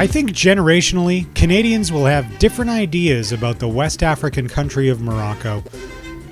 I 0.00 0.06
think 0.06 0.30
generationally, 0.30 1.32
Canadians 1.34 1.92
will 1.92 2.06
have 2.06 2.38
different 2.38 2.70
ideas 2.70 3.32
about 3.32 3.58
the 3.58 3.68
West 3.68 4.02
African 4.02 4.48
country 4.48 4.88
of 4.88 5.02
Morocco. 5.02 5.62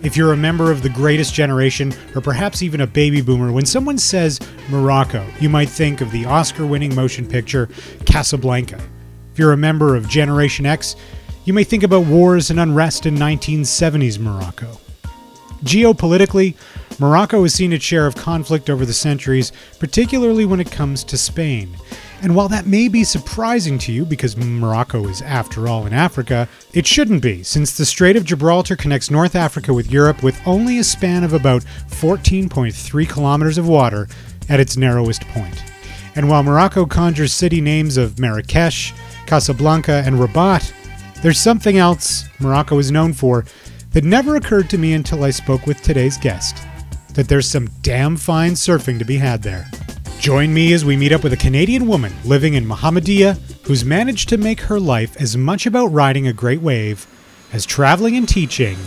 If 0.03 0.17
you're 0.17 0.33
a 0.33 0.39
member 0.39 0.71
of 0.71 0.83
the 0.83 0.89
greatest 0.89 1.35
generation, 1.35 1.93
or 2.15 2.23
perhaps 2.23 2.63
even 2.63 2.81
a 2.81 2.87
baby 2.87 3.21
boomer, 3.21 3.53
when 3.53 3.67
someone 3.67 3.99
says 3.99 4.41
Morocco, 4.71 5.27
you 5.39 5.51
might 5.51 5.69
think 5.69 6.01
of 6.01 6.11
the 6.13 6.25
Oscar 6.25 6.65
winning 6.65 6.95
motion 6.95 7.27
picture 7.27 7.69
Casablanca. 8.07 8.81
If 9.35 9.39
you're 9.39 9.53
a 9.53 9.57
member 9.59 9.97
of 9.97 10.09
Generation 10.09 10.65
X, 10.65 10.97
you 11.45 11.53
may 11.53 11.63
think 11.63 11.83
about 11.83 12.07
wars 12.07 12.51
and 12.51 12.59
unrest 12.59 13.05
in 13.05 13.17
1970s 13.17 14.19
Morocco. 14.19 14.79
Geopolitically, 15.63 16.55
Morocco 17.01 17.43
has 17.43 17.55
seen 17.55 17.73
its 17.73 17.85
share 17.85 18.09
of 18.09 18.17
conflict 18.17 18.69
over 18.69 18.85
the 18.85 18.93
centuries, 18.93 19.53
particularly 19.79 20.45
when 20.45 20.59
it 20.59 20.73
comes 20.73 21.05
to 21.05 21.17
Spain. 21.17 21.77
And 22.23 22.35
while 22.35 22.49
that 22.49 22.67
may 22.67 22.89
be 22.89 23.05
surprising 23.05 23.79
to 23.81 23.93
you 23.93 24.05
because 24.05 24.37
Morocco 24.37 25.07
is, 25.07 25.23
after 25.23 25.69
all, 25.69 25.87
in 25.87 25.93
Africa, 25.93 26.49
it 26.73 26.89
shouldn't 26.89 27.23
be, 27.23 27.45
since 27.45 27.77
the 27.77 27.87
Strait 27.87 28.17
of 28.17 28.25
Gibraltar 28.25 28.75
connects 28.75 29.13
North 29.13 29.37
Africa 29.37 29.73
with 29.73 29.93
Europe 29.93 30.25
with 30.25 30.41
only 30.45 30.79
a 30.79 30.85
span 30.85 31.23
of 31.23 31.33
about 31.33 31.63
14.3 31.87 33.09
kilometers 33.09 33.59
of 33.59 33.69
water 33.69 34.09
at 34.49 34.59
its 34.59 34.77
narrowest 34.77 35.23
point. 35.29 35.63
And 36.17 36.29
while 36.29 36.43
Morocco 36.43 36.85
conjures 36.85 37.33
city 37.33 37.61
names 37.61 37.97
of 37.97 38.19
Marrakesh, 38.19 38.93
Casablanca, 39.27 40.03
and 40.05 40.19
Rabat, 40.19 40.73
there's 41.23 41.39
something 41.39 41.79
else 41.79 42.25
Morocco 42.41 42.79
is 42.79 42.91
known 42.91 43.13
for 43.13 43.45
that 43.93 44.03
never 44.03 44.35
occurred 44.35 44.69
to 44.71 44.79
me 44.79 44.95
until 44.95 45.23
I 45.23 45.31
spoke 45.31 45.65
with 45.65 45.81
today's 45.81 46.19
guest 46.19 46.68
that 47.19 47.27
there's 47.27 47.51
some 47.51 47.69
damn 47.83 48.17
fine 48.17 48.53
surfing 48.53 48.97
to 49.01 49.05
be 49.05 49.17
had 49.17 49.43
there. 49.43 49.69
Join 50.21 50.55
me 50.55 50.73
as 50.73 50.85
we 50.85 50.97
meet 50.97 51.11
up 51.11 51.25
with 51.25 51.33
a 51.33 51.37
Canadian 51.37 51.89
woman 51.89 52.13
living 52.25 52.55
in 52.55 52.65
Mohammedia 52.65 53.37
who's 53.65 53.85
managed 53.85 54.29
to 54.29 54.37
make 54.37 54.61
her 54.61 54.79
life 54.79 55.21
as 55.21 55.37
much 55.37 55.67
about 55.67 55.87
riding 55.87 56.29
a 56.29 56.33
great 56.33 56.61
wave 56.61 57.09
as 57.53 57.67
traveling 57.67 58.17
and 58.17 58.29
teaching 58.29 58.79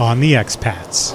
on 0.00 0.18
the 0.18 0.32
expats. 0.32 1.14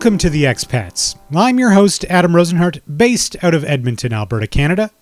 Welcome 0.00 0.16
to 0.16 0.30
the 0.30 0.44
Expats. 0.44 1.18
I'm 1.36 1.58
your 1.58 1.72
host, 1.72 2.06
Adam 2.08 2.32
Rosenhart, 2.32 2.80
based 2.96 3.36
out 3.44 3.52
of 3.52 3.66
Edmonton, 3.66 4.14
Alberta, 4.14 4.46
Canada. 4.46 4.92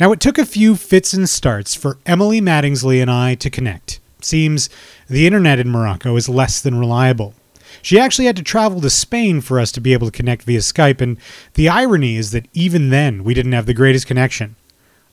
Now, 0.00 0.10
it 0.10 0.18
took 0.18 0.38
a 0.38 0.44
few 0.44 0.74
fits 0.74 1.14
and 1.14 1.28
starts 1.28 1.76
for 1.76 1.98
Emily 2.04 2.40
Mattingsley 2.40 3.00
and 3.00 3.08
I 3.08 3.36
to 3.36 3.48
connect. 3.48 4.00
Seems 4.22 4.68
the 5.08 5.28
internet 5.28 5.60
in 5.60 5.70
Morocco 5.70 6.16
is 6.16 6.28
less 6.28 6.60
than 6.60 6.80
reliable. 6.80 7.34
She 7.80 7.96
actually 7.96 8.24
had 8.24 8.34
to 8.34 8.42
travel 8.42 8.80
to 8.80 8.90
Spain 8.90 9.40
for 9.40 9.60
us 9.60 9.70
to 9.70 9.80
be 9.80 9.92
able 9.92 10.10
to 10.10 10.18
connect 10.18 10.42
via 10.42 10.58
Skype, 10.58 11.00
and 11.00 11.16
the 11.52 11.68
irony 11.68 12.16
is 12.16 12.32
that 12.32 12.48
even 12.52 12.90
then 12.90 13.22
we 13.22 13.34
didn't 13.34 13.52
have 13.52 13.66
the 13.66 13.72
greatest 13.72 14.08
connection. 14.08 14.56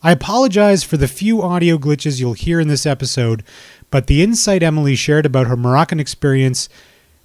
I 0.02 0.14
apologize 0.14 0.84
for 0.84 0.98
the 0.98 1.08
few 1.08 1.44
audio 1.44 1.78
glitches 1.78 2.20
you'll 2.20 2.34
hear 2.34 2.60
in 2.60 2.70
this 2.70 2.88
episode, 2.88 3.44
but 3.92 4.08
the 4.08 4.24
insight 4.24 4.64
Emily 4.64 4.96
shared 4.96 5.28
about 5.28 5.46
her 5.46 5.56
Moroccan 5.56 6.00
experience 6.00 6.70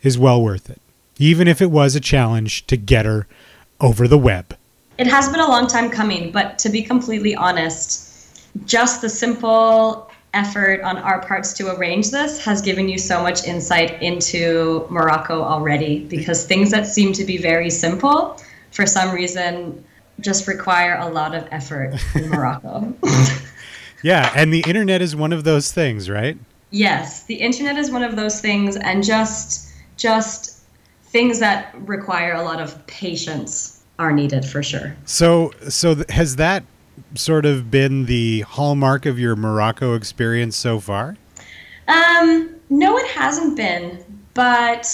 is 0.03 0.19
well 0.19 0.43
worth 0.43 0.69
it 0.69 0.79
even 1.19 1.49
if 1.49 1.63
it 1.63 1.71
was 1.71 1.95
a 1.95 2.01
challenge 2.01 2.67
to 2.67 2.77
get 2.77 3.07
her 3.07 3.27
over 3.81 4.07
the 4.09 4.19
web. 4.19 4.57
It 4.99 5.07
has 5.07 5.29
been 5.29 5.41
a 5.41 5.49
long 5.49 5.67
time 5.67 5.91
coming, 5.91 6.31
but 6.31 6.59
to 6.61 6.69
be 6.69 6.83
completely 6.83 7.35
honest, 7.35 8.41
just 8.65 9.03
the 9.03 9.09
simple 9.09 10.11
effort 10.33 10.81
on 10.83 10.99
our 10.99 11.21
parts 11.23 11.53
to 11.55 11.75
arrange 11.75 12.11
this 12.11 12.45
has 12.45 12.61
given 12.61 12.89
you 12.89 12.99
so 12.99 13.23
much 13.23 13.45
insight 13.45 14.03
into 14.03 14.87
Morocco 14.91 15.43
already 15.43 16.01
because 16.05 16.45
things 16.45 16.71
that 16.71 16.87
seem 16.87 17.13
to 17.15 17.25
be 17.25 17.39
very 17.39 17.71
simple 17.71 18.41
for 18.71 18.87
some 18.87 19.15
reason 19.15 19.83
just 20.21 20.47
require 20.47 20.97
a 20.97 21.09
lot 21.09 21.35
of 21.35 21.47
effort 21.51 21.95
in 22.15 22.29
Morocco. 22.31 22.95
yeah, 24.03 24.33
and 24.35 24.53
the 24.53 24.63
internet 24.67 25.03
is 25.03 25.17
one 25.17 25.33
of 25.33 25.45
those 25.45 25.73
things, 25.73 26.09
right? 26.11 26.37
Yes, 26.71 27.25
the 27.25 27.37
internet 27.37 27.79
is 27.79 27.91
one 27.91 28.03
of 28.03 28.17
those 28.17 28.41
things 28.41 28.77
and 28.77 29.05
just 29.05 29.73
just 29.97 30.56
things 31.17 31.39
that 31.39 31.75
require 31.89 32.35
a 32.35 32.43
lot 32.43 32.61
of 32.61 32.87
patience 32.87 33.83
are 33.99 34.13
needed 34.13 34.45
for 34.45 34.63
sure. 34.63 34.95
So, 35.07 35.51
so 35.67 35.95
th- 35.95 36.11
has 36.11 36.37
that 36.37 36.63
sort 37.15 37.47
of 37.47 37.71
been 37.71 38.05
the 38.05 38.43
hallmark 38.43 39.07
of 39.07 39.19
your 39.19 39.35
Morocco 39.35 39.95
experience 39.95 40.59
so 40.59 40.79
far? 40.79 41.17
Um, 41.89 42.55
no, 42.69 42.99
it 42.99 43.07
hasn't 43.07 43.57
been, 43.57 44.05
but 44.35 44.87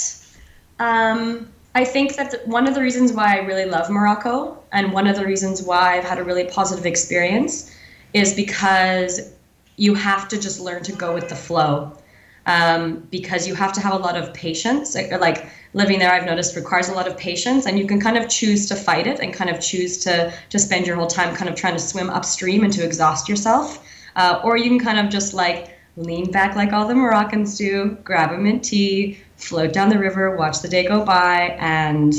um, 0.78 1.50
I 1.74 1.84
think 1.84 2.14
that 2.14 2.46
one 2.46 2.68
of 2.68 2.76
the 2.76 2.82
reasons 2.82 3.12
why 3.12 3.34
I 3.34 3.38
really 3.38 3.64
love 3.64 3.90
Morocco 3.90 4.62
and 4.70 4.92
one 4.92 5.08
of 5.08 5.16
the 5.16 5.26
reasons 5.26 5.60
why 5.64 5.96
I've 5.98 6.04
had 6.04 6.18
a 6.18 6.24
really 6.24 6.44
positive 6.44 6.86
experience 6.86 7.74
is 8.14 8.32
because 8.32 9.32
you 9.74 9.96
have 9.96 10.28
to 10.28 10.38
just 10.38 10.60
learn 10.60 10.84
to 10.84 10.92
go 10.92 11.12
with 11.12 11.28
the 11.28 11.34
flow 11.34 11.98
um, 12.46 13.06
because 13.10 13.48
you 13.48 13.56
have 13.56 13.72
to 13.72 13.80
have 13.80 13.94
a 13.94 13.98
lot 13.98 14.16
of 14.16 14.32
patience. 14.34 14.94
Like 14.94 15.48
living 15.74 15.98
there, 15.98 16.12
I've 16.12 16.26
noticed 16.26 16.56
requires 16.56 16.88
a 16.88 16.94
lot 16.94 17.08
of 17.08 17.16
patience, 17.16 17.66
and 17.66 17.78
you 17.78 17.86
can 17.86 18.00
kind 18.00 18.16
of 18.16 18.28
choose 18.28 18.66
to 18.66 18.76
fight 18.76 19.06
it 19.06 19.20
and 19.20 19.32
kind 19.32 19.50
of 19.50 19.60
choose 19.60 19.98
to 20.04 20.32
to 20.50 20.58
spend 20.58 20.86
your 20.86 20.96
whole 20.96 21.06
time 21.06 21.34
kind 21.34 21.48
of 21.48 21.56
trying 21.56 21.74
to 21.74 21.80
swim 21.80 22.10
upstream 22.10 22.64
and 22.64 22.72
to 22.74 22.84
exhaust 22.84 23.28
yourself, 23.28 23.86
uh, 24.16 24.40
or 24.44 24.56
you 24.56 24.68
can 24.68 24.78
kind 24.78 24.98
of 24.98 25.10
just 25.10 25.34
like 25.34 25.78
lean 25.96 26.30
back 26.30 26.56
like 26.56 26.72
all 26.72 26.86
the 26.86 26.94
Moroccans 26.94 27.56
do, 27.56 27.96
grab 28.02 28.32
a 28.32 28.38
mint 28.38 28.64
tea, 28.64 29.18
float 29.36 29.72
down 29.72 29.88
the 29.88 29.98
river, 29.98 30.36
watch 30.36 30.60
the 30.60 30.68
day 30.68 30.86
go 30.86 31.04
by, 31.04 31.56
and 31.58 32.14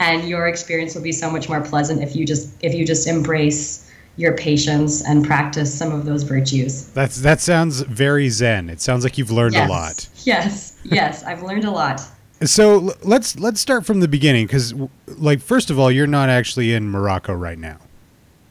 and 0.00 0.28
your 0.28 0.48
experience 0.48 0.94
will 0.94 1.02
be 1.02 1.12
so 1.12 1.30
much 1.30 1.48
more 1.48 1.60
pleasant 1.60 2.02
if 2.02 2.16
you 2.16 2.26
just 2.26 2.54
if 2.62 2.74
you 2.74 2.84
just 2.84 3.06
embrace 3.06 3.88
your 4.16 4.36
patience 4.36 5.02
and 5.02 5.24
practice 5.24 5.72
some 5.72 5.90
of 5.90 6.04
those 6.04 6.22
virtues. 6.22 6.88
That's 6.88 7.22
that 7.22 7.40
sounds 7.40 7.80
very 7.80 8.28
zen. 8.28 8.68
It 8.68 8.80
sounds 8.80 9.04
like 9.04 9.16
you've 9.16 9.30
learned 9.30 9.54
yes. 9.54 9.68
a 9.68 9.72
lot. 9.72 10.08
Yes. 10.24 10.78
Yes, 10.84 11.24
I've 11.24 11.42
learned 11.42 11.64
a 11.64 11.70
lot. 11.70 12.02
So 12.44 12.94
let's 13.02 13.38
let's 13.38 13.60
start 13.60 13.86
from 13.86 14.00
the 14.00 14.08
beginning 14.08 14.48
cuz 14.48 14.74
like 15.06 15.40
first 15.40 15.70
of 15.70 15.78
all, 15.78 15.90
you're 15.90 16.06
not 16.06 16.28
actually 16.28 16.72
in 16.72 16.90
Morocco 16.90 17.32
right 17.34 17.58
now. 17.58 17.76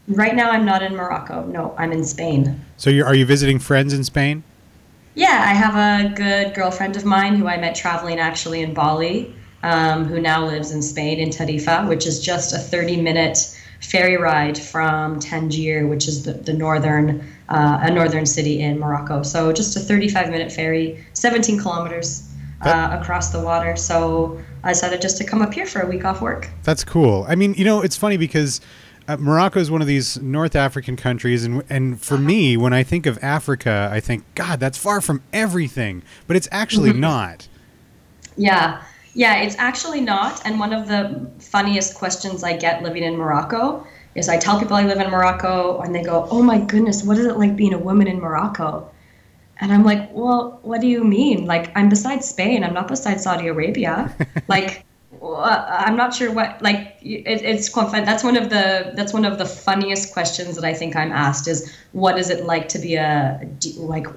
Right 0.07 0.35
now 0.35 0.51
I'm 0.51 0.65
not 0.65 0.81
in 0.81 0.95
Morocco. 0.95 1.45
No, 1.45 1.75
I'm 1.77 1.91
in 1.91 2.03
Spain. 2.03 2.59
So 2.77 2.89
you 2.89 3.03
are 3.05 3.15
you 3.15 3.25
visiting 3.25 3.59
friends 3.59 3.93
in 3.93 4.03
Spain? 4.03 4.43
Yeah, 5.15 5.43
I 5.45 5.53
have 5.53 5.75
a 5.75 6.15
good 6.15 6.53
girlfriend 6.53 6.95
of 6.95 7.03
mine 7.03 7.35
who 7.35 7.47
I 7.47 7.57
met 7.57 7.75
traveling 7.75 8.19
actually 8.19 8.61
in 8.61 8.73
Bali, 8.73 9.35
um, 9.61 10.05
who 10.05 10.21
now 10.21 10.45
lives 10.45 10.71
in 10.71 10.81
Spain 10.81 11.19
in 11.19 11.29
Tarifa, 11.29 11.87
which 11.87 12.07
is 12.07 12.21
just 12.21 12.53
a 12.53 12.57
30 12.57 13.01
minute 13.01 13.57
ferry 13.81 14.15
ride 14.15 14.57
from 14.57 15.19
Tangier, 15.19 15.87
which 15.87 16.07
is 16.07 16.23
the, 16.23 16.33
the 16.33 16.53
northern 16.53 17.27
uh, 17.49 17.79
a 17.81 17.91
northern 17.91 18.25
city 18.25 18.61
in 18.61 18.79
Morocco. 18.79 19.23
So 19.23 19.51
just 19.51 19.75
a 19.75 19.79
35 19.79 20.29
minute 20.29 20.51
ferry, 20.51 21.03
17 21.13 21.59
kilometers 21.59 22.30
uh, 22.63 22.97
across 22.99 23.31
the 23.31 23.39
water. 23.39 23.75
So 23.75 24.39
I 24.63 24.73
decided 24.73 25.01
just 25.01 25.17
to 25.17 25.23
come 25.23 25.41
up 25.41 25.53
here 25.53 25.65
for 25.65 25.81
a 25.81 25.87
week 25.87 26.05
off 26.05 26.21
work. 26.21 26.49
That's 26.63 26.83
cool. 26.83 27.25
I 27.27 27.35
mean, 27.35 27.53
you 27.55 27.65
know, 27.65 27.81
it's 27.81 27.97
funny 27.97 28.17
because. 28.17 28.61
Uh, 29.07 29.17
Morocco 29.17 29.59
is 29.59 29.71
one 29.71 29.81
of 29.81 29.87
these 29.87 30.21
North 30.21 30.55
African 30.55 30.95
countries, 30.95 31.43
and 31.43 31.63
and 31.71 31.99
for 31.99 32.13
uh-huh. 32.13 32.23
me, 32.23 32.55
when 32.55 32.71
I 32.71 32.83
think 32.83 33.07
of 33.07 33.17
Africa, 33.23 33.89
I 33.91 33.99
think, 33.99 34.23
God, 34.35 34.59
that's 34.59 34.77
far 34.77 35.01
from 35.01 35.23
everything, 35.33 36.03
but 36.27 36.37
it's 36.37 36.47
actually 36.51 36.91
mm-hmm. 36.91 36.99
not. 36.99 37.47
Yeah, 38.37 38.83
yeah, 39.13 39.41
it's 39.41 39.55
actually 39.57 40.01
not. 40.01 40.45
And 40.45 40.59
one 40.59 40.71
of 40.71 40.87
the 40.87 41.29
funniest 41.39 41.95
questions 41.95 42.43
I 42.43 42.55
get 42.55 42.83
living 42.83 43.03
in 43.03 43.17
Morocco 43.17 43.85
is 44.15 44.29
I 44.29 44.37
tell 44.37 44.59
people 44.59 44.75
I 44.75 44.83
live 44.83 44.99
in 44.99 45.09
Morocco 45.09 45.79
and 45.81 45.93
they 45.93 46.03
go, 46.03 46.27
Oh 46.31 46.41
my 46.41 46.59
goodness, 46.59 47.03
what 47.03 47.17
is 47.17 47.25
it 47.25 47.37
like 47.37 47.55
being 47.55 47.73
a 47.73 47.77
woman 47.77 48.07
in 48.07 48.19
Morocco? 48.19 48.89
And 49.61 49.71
I'm 49.71 49.83
like, 49.83 50.09
Well, 50.11 50.59
what 50.63 50.81
do 50.81 50.87
you 50.87 51.03
mean? 51.03 51.45
Like, 51.45 51.71
I'm 51.77 51.87
beside 51.87 52.23
Spain, 52.23 52.63
I'm 52.63 52.73
not 52.73 52.87
beside 52.87 53.21
Saudi 53.21 53.47
Arabia. 53.47 54.13
like, 54.47 54.85
I'm 55.23 55.95
not 55.95 56.13
sure 56.13 56.31
what 56.31 56.61
like 56.61 56.97
it, 57.01 57.41
it's 57.43 57.69
quite. 57.69 58.05
That's 58.05 58.23
one 58.23 58.37
of 58.37 58.49
the 58.49 58.91
that's 58.95 59.13
one 59.13 59.25
of 59.25 59.37
the 59.37 59.45
funniest 59.45 60.13
questions 60.13 60.55
that 60.55 60.65
I 60.65 60.73
think 60.73 60.95
I'm 60.95 61.11
asked 61.11 61.47
is 61.47 61.71
what 61.91 62.17
is 62.17 62.29
it 62.29 62.45
like 62.45 62.69
to 62.69 62.79
be 62.79 62.95
a 62.95 63.39
like 63.77 64.07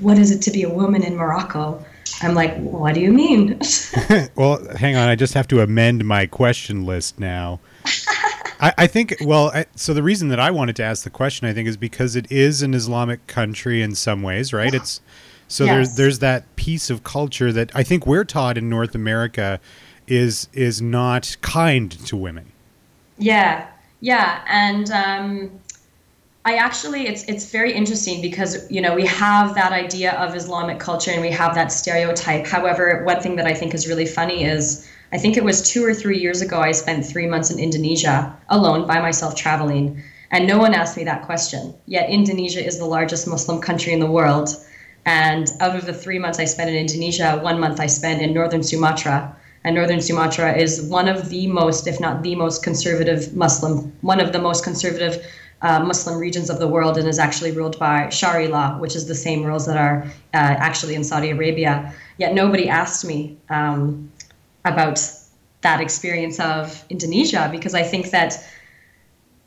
what 0.00 0.18
is 0.18 0.30
it 0.30 0.40
to 0.42 0.50
be 0.50 0.62
a 0.62 0.68
woman 0.68 1.02
in 1.02 1.16
Morocco? 1.16 1.84
I'm 2.20 2.34
like, 2.34 2.56
what 2.58 2.94
do 2.94 3.00
you 3.00 3.12
mean? 3.12 3.58
well, 4.36 4.64
hang 4.76 4.96
on. 4.96 5.08
I 5.08 5.16
just 5.16 5.34
have 5.34 5.48
to 5.48 5.60
amend 5.60 6.04
my 6.04 6.26
question 6.26 6.84
list 6.84 7.18
now. 7.18 7.58
I, 8.62 8.72
I 8.78 8.86
think, 8.86 9.16
well, 9.20 9.50
I, 9.52 9.66
so 9.74 9.92
the 9.92 10.02
reason 10.02 10.28
that 10.28 10.40
I 10.40 10.50
wanted 10.50 10.76
to 10.76 10.84
ask 10.84 11.04
the 11.04 11.10
question, 11.10 11.46
I 11.48 11.52
think, 11.52 11.68
is 11.68 11.76
because 11.76 12.16
it 12.16 12.30
is 12.30 12.62
an 12.62 12.72
Islamic 12.72 13.26
country 13.26 13.82
in 13.82 13.94
some 13.94 14.22
ways, 14.22 14.52
right? 14.52 14.72
It's 14.72 15.00
so 15.48 15.64
Yes. 15.64 15.74
there's 15.74 15.96
there's 15.96 16.18
that 16.20 16.56
piece 16.56 16.88
of 16.88 17.04
culture 17.04 17.52
that 17.52 17.70
I 17.74 17.82
think 17.82 18.06
we're 18.06 18.24
taught 18.24 18.56
in 18.56 18.70
North 18.70 18.94
America 18.94 19.60
is 20.06 20.48
is 20.54 20.80
not 20.80 21.36
kind 21.42 21.90
to 22.06 22.16
women. 22.16 22.52
Yeah, 23.18 23.66
yeah, 24.00 24.42
and 24.48 24.90
um, 24.90 25.50
I 26.44 26.54
actually 26.54 27.06
it's 27.06 27.24
it's 27.24 27.50
very 27.52 27.72
interesting 27.72 28.22
because 28.22 28.70
you 28.70 28.80
know 28.80 28.94
we 28.94 29.06
have 29.06 29.54
that 29.56 29.72
idea 29.72 30.12
of 30.12 30.34
Islamic 30.34 30.78
culture 30.78 31.10
and 31.10 31.20
we 31.20 31.30
have 31.30 31.54
that 31.54 31.70
stereotype. 31.70 32.46
However, 32.46 33.02
one 33.04 33.20
thing 33.20 33.36
that 33.36 33.46
I 33.46 33.52
think 33.52 33.74
is 33.74 33.86
really 33.86 34.06
funny 34.06 34.44
is 34.44 34.88
I 35.12 35.18
think 35.18 35.36
it 35.36 35.44
was 35.44 35.68
two 35.68 35.84
or 35.84 35.92
three 35.92 36.18
years 36.18 36.40
ago 36.40 36.58
I 36.58 36.72
spent 36.72 37.04
three 37.04 37.26
months 37.26 37.50
in 37.50 37.58
Indonesia 37.58 38.34
alone 38.48 38.86
by 38.86 38.98
myself 39.00 39.36
traveling, 39.36 40.02
and 40.30 40.46
no 40.46 40.58
one 40.58 40.72
asked 40.72 40.96
me 40.96 41.04
that 41.04 41.26
question. 41.26 41.74
Yet 41.86 42.08
Indonesia 42.08 42.64
is 42.64 42.78
the 42.78 42.86
largest 42.86 43.28
Muslim 43.28 43.60
country 43.60 43.92
in 43.92 44.00
the 44.00 44.10
world, 44.10 44.48
and 45.04 45.50
out 45.60 45.76
of 45.76 45.84
the 45.84 45.92
three 45.92 46.18
months 46.18 46.38
I 46.38 46.46
spent 46.46 46.70
in 46.70 46.76
Indonesia, 46.76 47.38
one 47.42 47.60
month 47.60 47.78
I 47.78 47.86
spent 47.86 48.22
in 48.22 48.32
northern 48.32 48.62
Sumatra. 48.62 49.36
And 49.64 49.76
northern 49.76 50.00
Sumatra 50.00 50.56
is 50.56 50.82
one 50.82 51.08
of 51.08 51.28
the 51.28 51.46
most, 51.46 51.86
if 51.86 52.00
not 52.00 52.22
the 52.22 52.34
most 52.34 52.64
conservative 52.64 53.32
Muslim, 53.36 53.92
one 54.00 54.18
of 54.18 54.32
the 54.32 54.40
most 54.40 54.64
conservative 54.64 55.24
uh, 55.60 55.78
Muslim 55.78 56.18
regions 56.18 56.50
of 56.50 56.58
the 56.58 56.66
world, 56.66 56.98
and 56.98 57.06
is 57.06 57.20
actually 57.20 57.52
ruled 57.52 57.78
by 57.78 58.08
Sharia 58.08 58.48
law, 58.48 58.78
which 58.78 58.96
is 58.96 59.06
the 59.06 59.14
same 59.14 59.44
rules 59.44 59.66
that 59.66 59.76
are 59.76 60.02
uh, 60.34 60.56
actually 60.68 60.96
in 60.96 61.04
Saudi 61.04 61.30
Arabia. 61.30 61.94
Yet 62.18 62.34
nobody 62.34 62.68
asked 62.68 63.04
me 63.04 63.38
um, 63.50 64.10
about 64.64 65.00
that 65.62 65.80
experience 65.80 66.40
of 66.40 66.84
Indonesia 66.90 67.48
because 67.50 67.74
I 67.74 67.82
think 67.82 68.10
that 68.10 68.44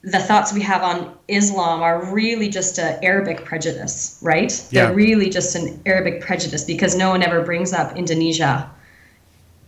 the 0.02 0.20
thoughts 0.20 0.54
we 0.54 0.62
have 0.62 0.84
on 0.84 1.18
Islam 1.28 1.82
are 1.82 2.06
really 2.14 2.48
just 2.48 2.78
an 2.78 3.00
Arabic 3.04 3.44
prejudice, 3.44 4.20
right? 4.22 4.52
Yeah. 4.70 4.86
They're 4.86 4.96
really 4.96 5.30
just 5.30 5.56
an 5.56 5.82
Arabic 5.86 6.22
prejudice 6.22 6.64
because 6.64 6.96
no 6.96 7.10
one 7.10 7.24
ever 7.24 7.42
brings 7.42 7.74
up 7.74 7.96
Indonesia 7.98 8.70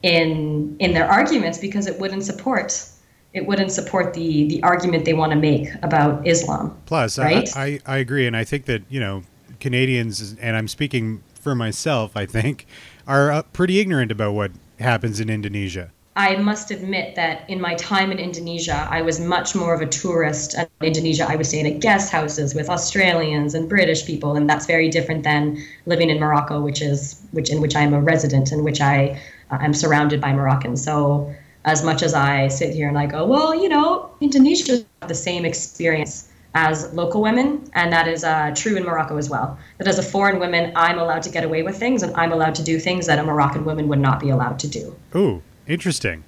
in 0.03 0.77
in 0.79 0.93
their 0.93 1.09
arguments 1.09 1.57
because 1.57 1.87
it 1.87 1.99
wouldn't 1.99 2.23
support 2.23 2.87
it 3.33 3.45
wouldn't 3.45 3.71
support 3.71 4.13
the 4.13 4.47
the 4.47 4.61
argument 4.63 5.05
they 5.05 5.13
want 5.13 5.31
to 5.31 5.37
make 5.37 5.69
about 5.83 6.25
Islam. 6.27 6.77
Plus, 6.85 7.17
Right? 7.17 7.55
I, 7.55 7.79
I 7.85 7.95
I 7.95 7.97
agree, 7.97 8.27
and 8.27 8.35
I 8.35 8.43
think 8.43 8.65
that 8.65 8.83
you 8.89 8.99
know 8.99 9.23
Canadians, 9.59 10.35
and 10.41 10.55
I'm 10.55 10.67
speaking 10.67 11.23
for 11.39 11.55
myself, 11.55 12.15
I 12.15 12.25
think, 12.25 12.65
are 13.07 13.31
uh, 13.31 13.41
pretty 13.53 13.79
ignorant 13.79 14.11
about 14.11 14.33
what 14.33 14.51
happens 14.79 15.19
in 15.19 15.29
Indonesia. 15.29 15.91
I 16.17 16.35
must 16.35 16.71
admit 16.71 17.15
that 17.15 17.47
in 17.47 17.61
my 17.61 17.75
time 17.75 18.11
in 18.11 18.17
Indonesia, 18.17 18.87
I 18.89 19.03
was 19.03 19.19
much 19.19 19.53
more 19.53 19.75
of 19.75 19.81
a 19.81 19.85
tourist. 19.85 20.55
In 20.55 20.67
Indonesia, 20.81 21.27
I 21.29 21.35
was 21.35 21.49
staying 21.49 21.67
at 21.67 21.79
guest 21.79 22.11
houses 22.11 22.55
with 22.55 22.69
Australians 22.69 23.53
and 23.53 23.69
British 23.69 24.03
people, 24.03 24.35
and 24.35 24.49
that's 24.49 24.65
very 24.65 24.89
different 24.89 25.23
than 25.23 25.63
living 25.85 26.09
in 26.09 26.19
Morocco, 26.19 26.59
which 26.59 26.81
is 26.81 27.21
which 27.33 27.51
in 27.51 27.61
which 27.61 27.75
I 27.75 27.81
am 27.81 27.93
a 27.93 28.01
resident, 28.01 28.51
and 28.51 28.63
which 28.63 28.81
I 28.81 29.21
uh, 29.51 29.59
am 29.61 29.75
surrounded 29.75 30.19
by 30.19 30.33
Moroccans. 30.33 30.83
So, 30.83 31.31
as 31.65 31.83
much 31.83 32.01
as 32.01 32.15
I 32.15 32.47
sit 32.47 32.73
here 32.73 32.87
and 32.87 32.97
I 32.97 33.05
go, 33.05 33.23
well, 33.27 33.53
you 33.53 33.69
know, 33.69 34.09
Indonesia 34.19 34.83
the 35.07 35.13
same 35.13 35.45
experience 35.45 36.26
as 36.53 36.91
local 36.93 37.21
women, 37.21 37.69
and 37.73 37.91
that 37.93 38.07
is 38.07 38.23
uh, 38.23 38.51
true 38.55 38.75
in 38.77 38.83
Morocco 38.83 39.17
as 39.17 39.29
well. 39.29 39.57
That 39.77 39.87
as 39.87 39.99
a 39.99 40.03
foreign 40.03 40.39
woman, 40.39 40.71
I'm 40.75 40.97
allowed 40.97 41.23
to 41.23 41.29
get 41.29 41.43
away 41.43 41.61
with 41.63 41.77
things, 41.77 42.03
and 42.03 42.15
I'm 42.15 42.31
allowed 42.31 42.55
to 42.55 42.63
do 42.63 42.79
things 42.79 43.05
that 43.07 43.19
a 43.19 43.23
Moroccan 43.23 43.65
woman 43.65 43.87
would 43.89 43.99
not 43.99 44.19
be 44.19 44.29
allowed 44.29 44.57
to 44.59 44.67
do. 44.67 44.95
Ooh, 45.15 45.43
interesting. 45.67 46.23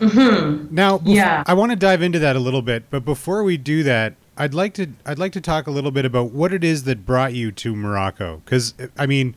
Mm-hmm. 0.00 0.74
Now, 0.74 0.98
bef- 0.98 1.14
Yeah. 1.14 1.44
I 1.46 1.54
want 1.54 1.70
to 1.70 1.76
dive 1.76 2.02
into 2.02 2.18
that 2.18 2.36
a 2.36 2.40
little 2.40 2.62
bit, 2.62 2.84
but 2.90 3.04
before 3.04 3.42
we 3.42 3.56
do 3.56 3.82
that, 3.84 4.14
I'd 4.36 4.52
like 4.52 4.74
to 4.74 4.88
I'd 5.06 5.18
like 5.18 5.32
to 5.32 5.40
talk 5.40 5.66
a 5.68 5.70
little 5.70 5.92
bit 5.92 6.04
about 6.04 6.32
what 6.32 6.52
it 6.52 6.64
is 6.64 6.82
that 6.84 7.06
brought 7.06 7.34
you 7.34 7.52
to 7.52 7.76
Morocco, 7.76 8.42
because 8.44 8.74
I 8.98 9.06
mean, 9.06 9.36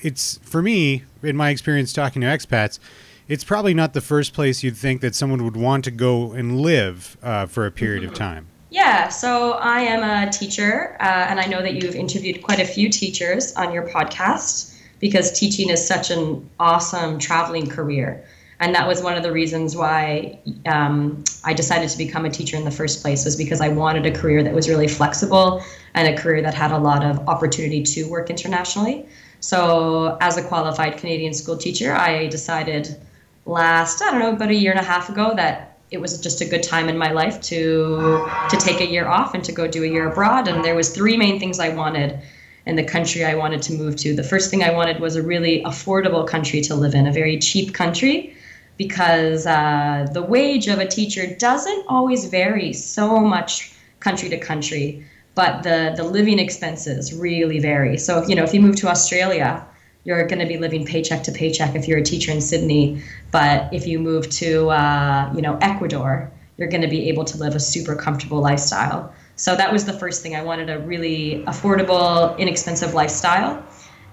it's 0.00 0.38
for 0.44 0.62
me 0.62 1.02
in 1.22 1.36
my 1.36 1.50
experience 1.50 1.92
talking 1.92 2.22
to 2.22 2.28
expats, 2.28 2.78
it's 3.26 3.42
probably 3.42 3.74
not 3.74 3.92
the 3.92 4.00
first 4.00 4.32
place 4.32 4.62
you'd 4.62 4.76
think 4.76 5.00
that 5.00 5.16
someone 5.16 5.44
would 5.44 5.56
want 5.56 5.84
to 5.84 5.90
go 5.90 6.32
and 6.32 6.60
live 6.60 7.16
uh, 7.22 7.46
for 7.46 7.66
a 7.66 7.72
period 7.72 8.04
of 8.04 8.14
time. 8.14 8.46
Yeah, 8.72 9.10
so 9.10 9.52
I 9.52 9.80
am 9.80 10.02
a 10.02 10.32
teacher, 10.32 10.96
uh, 10.98 11.26
and 11.28 11.38
I 11.38 11.44
know 11.44 11.60
that 11.60 11.74
you've 11.74 11.94
interviewed 11.94 12.42
quite 12.42 12.58
a 12.58 12.64
few 12.64 12.88
teachers 12.88 13.52
on 13.54 13.70
your 13.70 13.86
podcast 13.86 14.74
because 14.98 15.30
teaching 15.38 15.68
is 15.68 15.86
such 15.86 16.10
an 16.10 16.48
awesome 16.58 17.18
traveling 17.18 17.68
career. 17.68 18.24
And 18.60 18.74
that 18.74 18.88
was 18.88 19.02
one 19.02 19.14
of 19.14 19.22
the 19.22 19.30
reasons 19.30 19.76
why 19.76 20.38
um, 20.64 21.22
I 21.44 21.52
decided 21.52 21.90
to 21.90 21.98
become 21.98 22.24
a 22.24 22.30
teacher 22.30 22.56
in 22.56 22.64
the 22.64 22.70
first 22.70 23.02
place, 23.02 23.26
was 23.26 23.36
because 23.36 23.60
I 23.60 23.68
wanted 23.68 24.06
a 24.06 24.10
career 24.10 24.42
that 24.42 24.54
was 24.54 24.70
really 24.70 24.88
flexible 24.88 25.62
and 25.92 26.08
a 26.08 26.18
career 26.18 26.40
that 26.40 26.54
had 26.54 26.72
a 26.72 26.78
lot 26.78 27.04
of 27.04 27.28
opportunity 27.28 27.82
to 27.82 28.04
work 28.04 28.30
internationally. 28.30 29.06
So, 29.40 30.16
as 30.22 30.38
a 30.38 30.42
qualified 30.42 30.96
Canadian 30.96 31.34
school 31.34 31.58
teacher, 31.58 31.92
I 31.92 32.26
decided 32.28 32.96
last, 33.44 34.00
I 34.00 34.12
don't 34.12 34.20
know, 34.20 34.32
about 34.32 34.48
a 34.48 34.54
year 34.54 34.70
and 34.70 34.80
a 34.80 34.84
half 34.84 35.10
ago 35.10 35.34
that 35.36 35.71
it 35.92 36.00
was 36.00 36.18
just 36.18 36.40
a 36.40 36.44
good 36.46 36.62
time 36.62 36.88
in 36.88 36.96
my 36.96 37.12
life 37.12 37.40
to 37.42 38.26
to 38.50 38.56
take 38.56 38.80
a 38.80 38.86
year 38.86 39.06
off 39.06 39.34
and 39.34 39.44
to 39.44 39.52
go 39.52 39.68
do 39.68 39.84
a 39.84 39.86
year 39.86 40.10
abroad 40.10 40.48
and 40.48 40.64
there 40.64 40.74
was 40.74 40.88
three 40.88 41.16
main 41.16 41.38
things 41.38 41.60
I 41.60 41.68
wanted 41.68 42.18
in 42.64 42.76
the 42.76 42.84
country 42.84 43.24
I 43.24 43.34
wanted 43.34 43.60
to 43.62 43.72
move 43.72 43.96
to. 43.96 44.14
The 44.14 44.22
first 44.22 44.50
thing 44.50 44.62
I 44.62 44.70
wanted 44.72 45.00
was 45.00 45.16
a 45.16 45.22
really 45.22 45.62
affordable 45.64 46.26
country 46.26 46.60
to 46.62 46.74
live 46.74 46.94
in, 46.94 47.06
a 47.06 47.12
very 47.12 47.38
cheap 47.38 47.74
country 47.74 48.36
because 48.78 49.46
uh, 49.46 50.06
the 50.12 50.22
wage 50.22 50.68
of 50.68 50.78
a 50.78 50.86
teacher 50.86 51.34
doesn't 51.36 51.84
always 51.88 52.26
vary 52.26 52.72
so 52.72 53.20
much 53.20 53.74
country 54.00 54.28
to 54.30 54.38
country, 54.38 55.04
but 55.34 55.62
the 55.62 55.94
the 55.96 56.04
living 56.04 56.38
expenses 56.38 57.12
really 57.12 57.58
vary. 57.58 57.98
So 57.98 58.18
if 58.20 58.28
you 58.28 58.34
know 58.34 58.44
if 58.44 58.54
you 58.54 58.60
move 58.60 58.76
to 58.76 58.88
Australia, 58.88 59.66
you're 60.04 60.26
going 60.26 60.40
to 60.40 60.46
be 60.46 60.58
living 60.58 60.84
paycheck 60.84 61.22
to 61.24 61.32
paycheck 61.32 61.74
if 61.74 61.86
you're 61.86 61.98
a 61.98 62.02
teacher 62.02 62.32
in 62.32 62.40
Sydney. 62.40 63.02
But 63.30 63.72
if 63.72 63.86
you 63.86 63.98
move 63.98 64.28
to 64.30 64.70
uh, 64.70 65.32
you 65.34 65.42
know 65.42 65.58
Ecuador, 65.60 66.30
you're 66.56 66.68
going 66.68 66.82
to 66.82 66.88
be 66.88 67.08
able 67.08 67.24
to 67.24 67.36
live 67.38 67.54
a 67.54 67.60
super 67.60 67.94
comfortable 67.94 68.40
lifestyle. 68.40 69.12
So 69.36 69.56
that 69.56 69.72
was 69.72 69.84
the 69.84 69.92
first 69.92 70.22
thing 70.22 70.36
I 70.36 70.42
wanted 70.42 70.68
a 70.70 70.78
really 70.80 71.42
affordable, 71.46 72.36
inexpensive 72.38 72.94
lifestyle. 72.94 73.64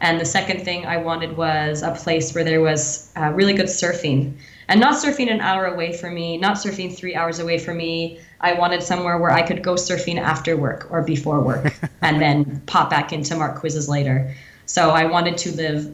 And 0.01 0.19
the 0.19 0.25
second 0.25 0.63
thing 0.63 0.85
I 0.85 0.97
wanted 0.97 1.35
was 1.35 1.81
a 1.81 1.91
place 1.91 2.33
where 2.33 2.43
there 2.43 2.61
was 2.61 3.11
uh, 3.17 3.31
really 3.33 3.53
good 3.53 3.65
surfing. 3.65 4.37
And 4.69 4.79
not 4.79 4.93
surfing 4.93 5.29
an 5.29 5.41
hour 5.41 5.65
away 5.65 5.91
from 5.91 6.13
me, 6.13 6.37
not 6.37 6.55
surfing 6.55 6.95
three 6.95 7.15
hours 7.15 7.39
away 7.39 7.57
from 7.57 7.77
me. 7.77 8.19
I 8.39 8.53
wanted 8.53 8.81
somewhere 8.81 9.17
where 9.17 9.31
I 9.31 9.41
could 9.41 9.61
go 9.61 9.73
surfing 9.73 10.17
after 10.17 10.55
work 10.55 10.87
or 10.89 11.01
before 11.01 11.41
work 11.41 11.73
and 12.01 12.21
then 12.21 12.61
pop 12.65 12.89
back 12.89 13.11
into 13.11 13.35
Mark 13.35 13.59
quizzes 13.59 13.89
later. 13.89 14.33
So 14.69 14.91
I 14.91 15.05
wanted 15.05 15.35
to 15.39 15.51
live 15.55 15.91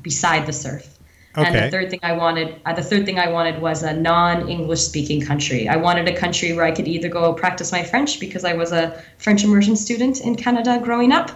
beside 0.00 0.46
the 0.46 0.52
surf. 0.52 0.88
And 1.34 1.52
the 1.52 1.68
third 1.68 1.90
thing 1.90 1.98
I 2.04 2.12
wanted, 2.12 2.60
uh, 2.64 2.72
the 2.72 2.82
third 2.82 3.04
thing 3.04 3.18
I 3.18 3.28
wanted 3.28 3.60
was 3.60 3.82
a 3.82 3.92
non-English 3.92 4.82
speaking 4.82 5.20
country. 5.20 5.68
I 5.68 5.74
wanted 5.74 6.06
a 6.06 6.16
country 6.16 6.52
where 6.52 6.64
I 6.64 6.70
could 6.70 6.86
either 6.86 7.08
go 7.08 7.32
practice 7.32 7.72
my 7.72 7.82
French 7.82 8.20
because 8.20 8.44
I 8.44 8.52
was 8.54 8.70
a 8.70 9.02
French 9.18 9.42
immersion 9.42 9.74
student 9.74 10.20
in 10.20 10.36
Canada 10.36 10.80
growing 10.80 11.10
up, 11.10 11.32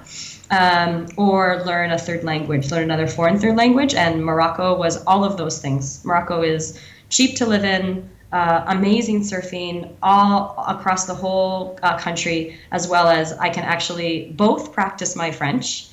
um, 0.52 1.08
or 1.16 1.64
learn 1.66 1.90
a 1.90 1.98
third 1.98 2.22
language, 2.22 2.70
learn 2.70 2.84
another 2.84 3.08
foreign 3.08 3.40
third 3.40 3.56
language. 3.56 3.96
And 3.96 4.24
Morocco 4.24 4.78
was 4.78 5.02
all 5.04 5.24
of 5.24 5.36
those 5.36 5.60
things. 5.60 6.04
Morocco 6.04 6.42
is 6.42 6.80
cheap 7.08 7.34
to 7.38 7.44
live 7.44 7.64
in, 7.64 8.08
uh, 8.30 8.62
amazing 8.68 9.22
surfing 9.22 9.90
all 10.00 10.54
across 10.68 11.06
the 11.06 11.14
whole 11.14 11.76
uh, 11.82 11.98
country, 11.98 12.56
as 12.70 12.86
well 12.86 13.08
as 13.08 13.32
I 13.32 13.48
can 13.48 13.64
actually 13.64 14.30
both 14.36 14.72
practice 14.72 15.16
my 15.16 15.32
French 15.32 15.88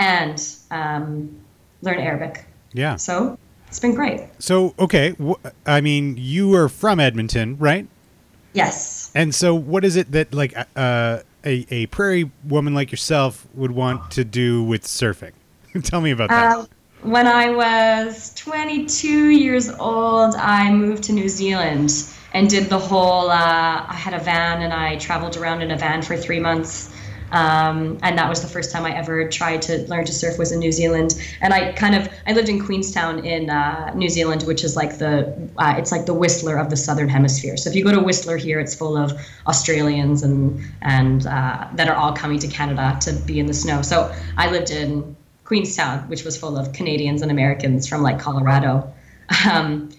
and 0.00 0.42
um, 0.72 1.38
learn 1.82 1.98
Arabic. 1.98 2.44
Yeah. 2.72 2.96
So 2.96 3.38
it's 3.68 3.78
been 3.78 3.94
great. 3.94 4.22
So 4.40 4.74
okay, 4.78 5.14
wh- 5.22 5.46
I 5.64 5.80
mean, 5.80 6.16
you 6.18 6.54
are 6.56 6.68
from 6.68 6.98
Edmonton, 6.98 7.56
right? 7.58 7.86
Yes. 8.52 9.12
And 9.14 9.32
so, 9.32 9.54
what 9.54 9.84
is 9.84 9.94
it 9.94 10.10
that 10.12 10.34
like 10.34 10.56
uh, 10.74 11.18
a 11.44 11.66
a 11.70 11.86
prairie 11.86 12.30
woman 12.44 12.74
like 12.74 12.90
yourself 12.90 13.46
would 13.54 13.70
want 13.70 14.10
to 14.12 14.24
do 14.24 14.64
with 14.64 14.82
surfing? 14.82 15.32
Tell 15.84 16.00
me 16.00 16.10
about 16.10 16.30
that. 16.30 16.56
Uh, 16.56 16.66
when 17.02 17.26
I 17.26 17.50
was 17.50 18.34
22 18.34 19.30
years 19.30 19.70
old, 19.70 20.34
I 20.34 20.70
moved 20.70 21.04
to 21.04 21.12
New 21.12 21.28
Zealand 21.28 21.92
and 22.34 22.50
did 22.50 22.68
the 22.68 22.78
whole. 22.78 23.30
Uh, 23.30 23.86
I 23.88 23.94
had 23.94 24.14
a 24.14 24.18
van 24.18 24.62
and 24.62 24.72
I 24.72 24.96
traveled 24.96 25.36
around 25.36 25.62
in 25.62 25.70
a 25.70 25.78
van 25.78 26.02
for 26.02 26.16
three 26.16 26.40
months. 26.40 26.92
Um, 27.32 27.98
and 28.02 28.18
that 28.18 28.28
was 28.28 28.42
the 28.42 28.48
first 28.48 28.72
time 28.72 28.84
I 28.84 28.96
ever 28.96 29.28
tried 29.28 29.62
to 29.62 29.78
learn 29.88 30.04
to 30.04 30.12
surf 30.12 30.38
was 30.38 30.52
in 30.52 30.58
New 30.58 30.72
Zealand. 30.72 31.14
And 31.40 31.54
I 31.54 31.72
kind 31.72 31.94
of 31.94 32.08
I 32.26 32.32
lived 32.32 32.48
in 32.48 32.64
Queenstown 32.64 33.24
in 33.24 33.50
uh, 33.50 33.92
New 33.94 34.08
Zealand, 34.08 34.42
which 34.44 34.64
is 34.64 34.76
like 34.76 34.98
the 34.98 35.50
uh, 35.58 35.74
it's 35.78 35.92
like 35.92 36.06
the 36.06 36.14
Whistler 36.14 36.58
of 36.58 36.70
the 36.70 36.76
Southern 36.76 37.08
Hemisphere. 37.08 37.56
So 37.56 37.70
if 37.70 37.76
you 37.76 37.84
go 37.84 37.92
to 37.92 38.00
Whistler 38.00 38.36
here, 38.36 38.60
it's 38.60 38.74
full 38.74 38.96
of 38.96 39.12
Australians 39.46 40.22
and 40.22 40.60
and 40.82 41.26
uh, 41.26 41.68
that 41.74 41.88
are 41.88 41.96
all 41.96 42.12
coming 42.12 42.38
to 42.40 42.48
Canada 42.48 42.98
to 43.02 43.12
be 43.12 43.38
in 43.38 43.46
the 43.46 43.54
snow. 43.54 43.82
So 43.82 44.14
I 44.36 44.50
lived 44.50 44.70
in 44.70 45.16
Queenstown, 45.44 46.08
which 46.08 46.24
was 46.24 46.36
full 46.36 46.56
of 46.56 46.72
Canadians 46.72 47.22
and 47.22 47.30
Americans 47.30 47.86
from 47.88 48.02
like 48.02 48.18
Colorado. 48.18 48.92
Um, 49.48 49.90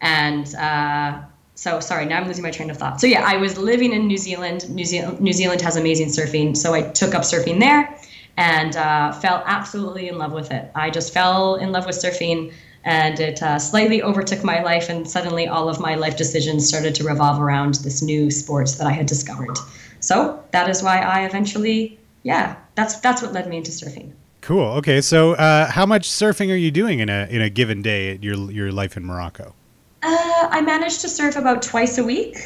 and 0.00 0.52
uh, 0.56 1.20
so 1.60 1.78
sorry, 1.78 2.06
now 2.06 2.16
I'm 2.16 2.26
losing 2.26 2.42
my 2.42 2.50
train 2.50 2.70
of 2.70 2.78
thought. 2.78 3.02
So 3.02 3.06
yeah, 3.06 3.22
I 3.22 3.36
was 3.36 3.58
living 3.58 3.92
in 3.92 4.06
New 4.06 4.16
Zealand. 4.16 4.70
New 4.70 4.86
Zealand, 4.86 5.20
New 5.20 5.34
Zealand 5.34 5.60
has 5.60 5.76
amazing 5.76 6.08
surfing, 6.08 6.56
so 6.56 6.72
I 6.72 6.80
took 6.80 7.14
up 7.14 7.20
surfing 7.20 7.60
there 7.60 7.94
and 8.38 8.74
uh, 8.76 9.12
fell 9.12 9.42
absolutely 9.44 10.08
in 10.08 10.16
love 10.16 10.32
with 10.32 10.50
it. 10.52 10.70
I 10.74 10.88
just 10.88 11.12
fell 11.12 11.56
in 11.56 11.70
love 11.70 11.84
with 11.84 11.96
surfing, 11.96 12.54
and 12.84 13.20
it 13.20 13.42
uh, 13.42 13.58
slightly 13.58 14.02
overtook 14.02 14.42
my 14.42 14.62
life, 14.62 14.88
and 14.88 15.06
suddenly 15.06 15.48
all 15.48 15.68
of 15.68 15.80
my 15.80 15.96
life 15.96 16.16
decisions 16.16 16.66
started 16.66 16.94
to 16.94 17.04
revolve 17.04 17.38
around 17.38 17.74
this 17.84 18.00
new 18.00 18.30
sport 18.30 18.74
that 18.78 18.86
I 18.86 18.92
had 18.92 19.04
discovered. 19.04 19.58
So 20.00 20.42
that 20.52 20.70
is 20.70 20.82
why 20.82 21.00
I 21.00 21.26
eventually, 21.26 21.98
yeah, 22.22 22.56
that's 22.74 23.00
that's 23.00 23.20
what 23.20 23.34
led 23.34 23.46
me 23.50 23.58
into 23.58 23.70
surfing. 23.70 24.12
Cool. 24.40 24.64
Okay, 24.78 25.02
so 25.02 25.34
uh, 25.34 25.70
how 25.70 25.84
much 25.84 26.08
surfing 26.08 26.50
are 26.50 26.56
you 26.56 26.70
doing 26.70 27.00
in 27.00 27.10
a 27.10 27.26
in 27.28 27.42
a 27.42 27.50
given 27.50 27.82
day 27.82 28.14
at 28.14 28.24
your 28.24 28.50
your 28.50 28.72
life 28.72 28.96
in 28.96 29.04
Morocco? 29.04 29.54
Uh, 30.02 30.48
I 30.50 30.60
manage 30.62 30.98
to 31.00 31.08
surf 31.08 31.36
about 31.36 31.62
twice 31.62 31.98
a 31.98 32.04
week. 32.04 32.38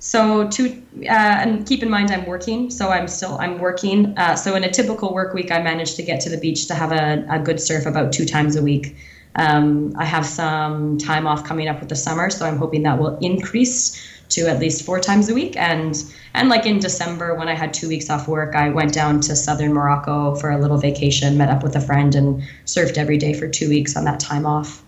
So 0.00 0.48
two, 0.48 0.80
uh, 1.02 1.08
and 1.08 1.66
keep 1.66 1.82
in 1.82 1.90
mind 1.90 2.10
I'm 2.10 2.24
working, 2.24 2.70
so 2.70 2.88
I'm 2.90 3.08
still 3.08 3.36
I'm 3.38 3.58
working. 3.58 4.16
Uh, 4.16 4.36
so 4.36 4.54
in 4.54 4.64
a 4.64 4.70
typical 4.70 5.12
work 5.12 5.34
week, 5.34 5.50
I 5.50 5.60
manage 5.60 5.96
to 5.96 6.02
get 6.02 6.20
to 6.20 6.30
the 6.30 6.38
beach 6.38 6.66
to 6.68 6.74
have 6.74 6.92
a, 6.92 7.26
a 7.28 7.38
good 7.40 7.60
surf 7.60 7.84
about 7.84 8.12
two 8.12 8.24
times 8.24 8.54
a 8.54 8.62
week. 8.62 8.96
Um, 9.34 9.92
I 9.98 10.04
have 10.04 10.24
some 10.24 10.98
time 10.98 11.26
off 11.26 11.44
coming 11.44 11.68
up 11.68 11.80
with 11.80 11.88
the 11.88 11.96
summer, 11.96 12.30
so 12.30 12.46
I'm 12.46 12.58
hoping 12.58 12.84
that 12.84 12.98
will 12.98 13.18
increase 13.18 14.00
to 14.30 14.46
at 14.46 14.60
least 14.60 14.84
four 14.84 15.00
times 15.00 15.28
a 15.28 15.34
week. 15.34 15.56
And 15.56 15.96
and 16.32 16.48
like 16.48 16.64
in 16.64 16.78
December 16.78 17.34
when 17.34 17.48
I 17.48 17.54
had 17.54 17.74
two 17.74 17.88
weeks 17.88 18.08
off 18.08 18.28
work, 18.28 18.54
I 18.54 18.68
went 18.68 18.94
down 18.94 19.20
to 19.22 19.34
southern 19.34 19.72
Morocco 19.72 20.36
for 20.36 20.50
a 20.50 20.58
little 20.58 20.78
vacation, 20.78 21.36
met 21.36 21.48
up 21.48 21.62
with 21.62 21.74
a 21.74 21.80
friend, 21.80 22.14
and 22.14 22.42
surfed 22.66 22.98
every 22.98 23.18
day 23.18 23.34
for 23.34 23.48
two 23.48 23.68
weeks 23.68 23.96
on 23.96 24.04
that 24.04 24.20
time 24.20 24.46
off. 24.46 24.82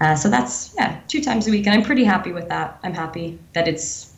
Uh, 0.00 0.14
so 0.14 0.28
that's 0.28 0.74
yeah, 0.76 1.00
two 1.08 1.22
times 1.22 1.48
a 1.48 1.50
week, 1.50 1.66
and 1.66 1.74
I'm 1.74 1.82
pretty 1.82 2.04
happy 2.04 2.32
with 2.32 2.48
that. 2.48 2.78
I'm 2.82 2.94
happy 2.94 3.38
that 3.54 3.66
it's 3.66 4.12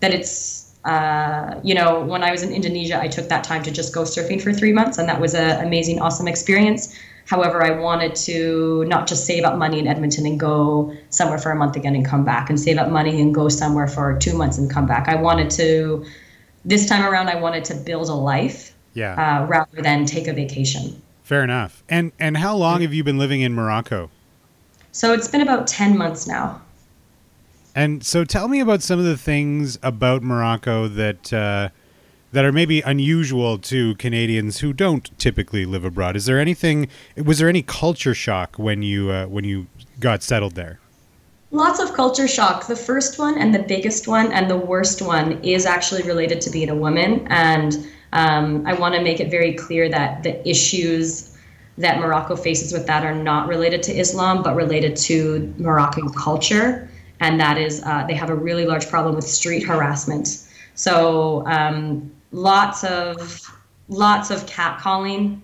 that 0.00 0.12
it's 0.12 0.74
uh, 0.84 1.60
you 1.62 1.74
know 1.74 2.00
when 2.00 2.22
I 2.22 2.30
was 2.30 2.42
in 2.42 2.52
Indonesia, 2.52 3.00
I 3.00 3.08
took 3.08 3.28
that 3.28 3.44
time 3.44 3.62
to 3.62 3.70
just 3.70 3.94
go 3.94 4.02
surfing 4.02 4.42
for 4.42 4.52
three 4.52 4.72
months, 4.72 4.98
and 4.98 5.08
that 5.08 5.20
was 5.20 5.34
an 5.34 5.64
amazing, 5.64 6.00
awesome 6.00 6.26
experience. 6.26 6.96
However, 7.26 7.62
I 7.62 7.70
wanted 7.78 8.16
to 8.26 8.84
not 8.86 9.06
just 9.06 9.24
save 9.24 9.44
up 9.44 9.56
money 9.56 9.78
in 9.78 9.86
Edmonton 9.86 10.26
and 10.26 10.40
go 10.40 10.96
somewhere 11.10 11.38
for 11.38 11.52
a 11.52 11.54
month 11.54 11.76
again 11.76 11.94
and 11.94 12.04
come 12.04 12.24
back, 12.24 12.50
and 12.50 12.58
save 12.58 12.78
up 12.78 12.88
money 12.88 13.20
and 13.20 13.32
go 13.32 13.48
somewhere 13.48 13.86
for 13.86 14.18
two 14.18 14.36
months 14.36 14.58
and 14.58 14.68
come 14.68 14.86
back. 14.86 15.06
I 15.08 15.14
wanted 15.14 15.50
to 15.50 16.04
this 16.64 16.86
time 16.86 17.04
around, 17.04 17.28
I 17.28 17.36
wanted 17.36 17.64
to 17.66 17.74
build 17.74 18.08
a 18.08 18.14
life, 18.14 18.74
yeah, 18.94 19.14
uh, 19.14 19.46
rather 19.46 19.80
than 19.80 20.06
take 20.06 20.26
a 20.26 20.32
vacation. 20.32 21.00
Fair 21.22 21.44
enough. 21.44 21.84
And 21.88 22.10
and 22.18 22.36
how 22.36 22.56
long 22.56 22.80
have 22.80 22.92
you 22.92 23.04
been 23.04 23.18
living 23.18 23.42
in 23.42 23.54
Morocco? 23.54 24.10
So 24.92 25.12
it's 25.12 25.28
been 25.28 25.40
about 25.40 25.66
10 25.66 25.96
months 25.96 26.26
now. 26.26 26.60
And 27.74 28.04
so 28.04 28.24
tell 28.24 28.48
me 28.48 28.60
about 28.60 28.82
some 28.82 28.98
of 28.98 29.04
the 29.04 29.16
things 29.16 29.78
about 29.82 30.22
Morocco 30.22 30.88
that 30.88 31.32
uh, 31.32 31.68
that 32.32 32.44
are 32.44 32.52
maybe 32.52 32.80
unusual 32.80 33.58
to 33.58 33.94
Canadians 33.96 34.58
who 34.58 34.72
don't 34.72 35.16
typically 35.18 35.64
live 35.66 35.84
abroad. 35.84 36.16
Is 36.16 36.26
there 36.26 36.40
anything 36.40 36.88
was 37.16 37.38
there 37.38 37.48
any 37.48 37.62
culture 37.62 38.14
shock 38.14 38.56
when 38.56 38.82
you 38.82 39.10
uh, 39.10 39.26
when 39.26 39.44
you 39.44 39.68
got 40.00 40.22
settled 40.22 40.56
there? 40.56 40.80
Lots 41.52 41.80
of 41.80 41.94
culture 41.94 42.28
shock. 42.28 42.66
The 42.66 42.76
first 42.76 43.18
one 43.18 43.38
and 43.38 43.54
the 43.54 43.60
biggest 43.60 44.06
one 44.06 44.32
and 44.32 44.50
the 44.50 44.56
worst 44.56 45.02
one 45.02 45.42
is 45.44 45.66
actually 45.66 46.02
related 46.02 46.40
to 46.42 46.50
being 46.50 46.70
a 46.70 46.76
woman 46.76 47.26
and 47.28 47.86
um, 48.12 48.66
I 48.66 48.74
want 48.74 48.96
to 48.96 49.02
make 49.02 49.20
it 49.20 49.30
very 49.30 49.54
clear 49.54 49.88
that 49.88 50.24
the 50.24 50.48
issues 50.48 51.29
that 51.80 51.98
Morocco 51.98 52.36
faces 52.36 52.72
with 52.72 52.86
that 52.86 53.04
are 53.04 53.14
not 53.14 53.48
related 53.48 53.82
to 53.84 53.92
Islam, 53.92 54.42
but 54.42 54.54
related 54.54 54.96
to 54.96 55.52
Moroccan 55.58 56.08
culture. 56.10 56.88
And 57.20 57.38
that 57.40 57.58
is, 57.58 57.82
uh, 57.84 58.04
they 58.06 58.14
have 58.14 58.30
a 58.30 58.34
really 58.34 58.66
large 58.66 58.88
problem 58.88 59.14
with 59.14 59.24
street 59.24 59.62
harassment. 59.62 60.46
So 60.74 61.44
um, 61.46 62.10
lots 62.32 62.84
of 62.84 63.42
lots 63.88 64.30
of 64.30 64.46
catcalling, 64.46 65.40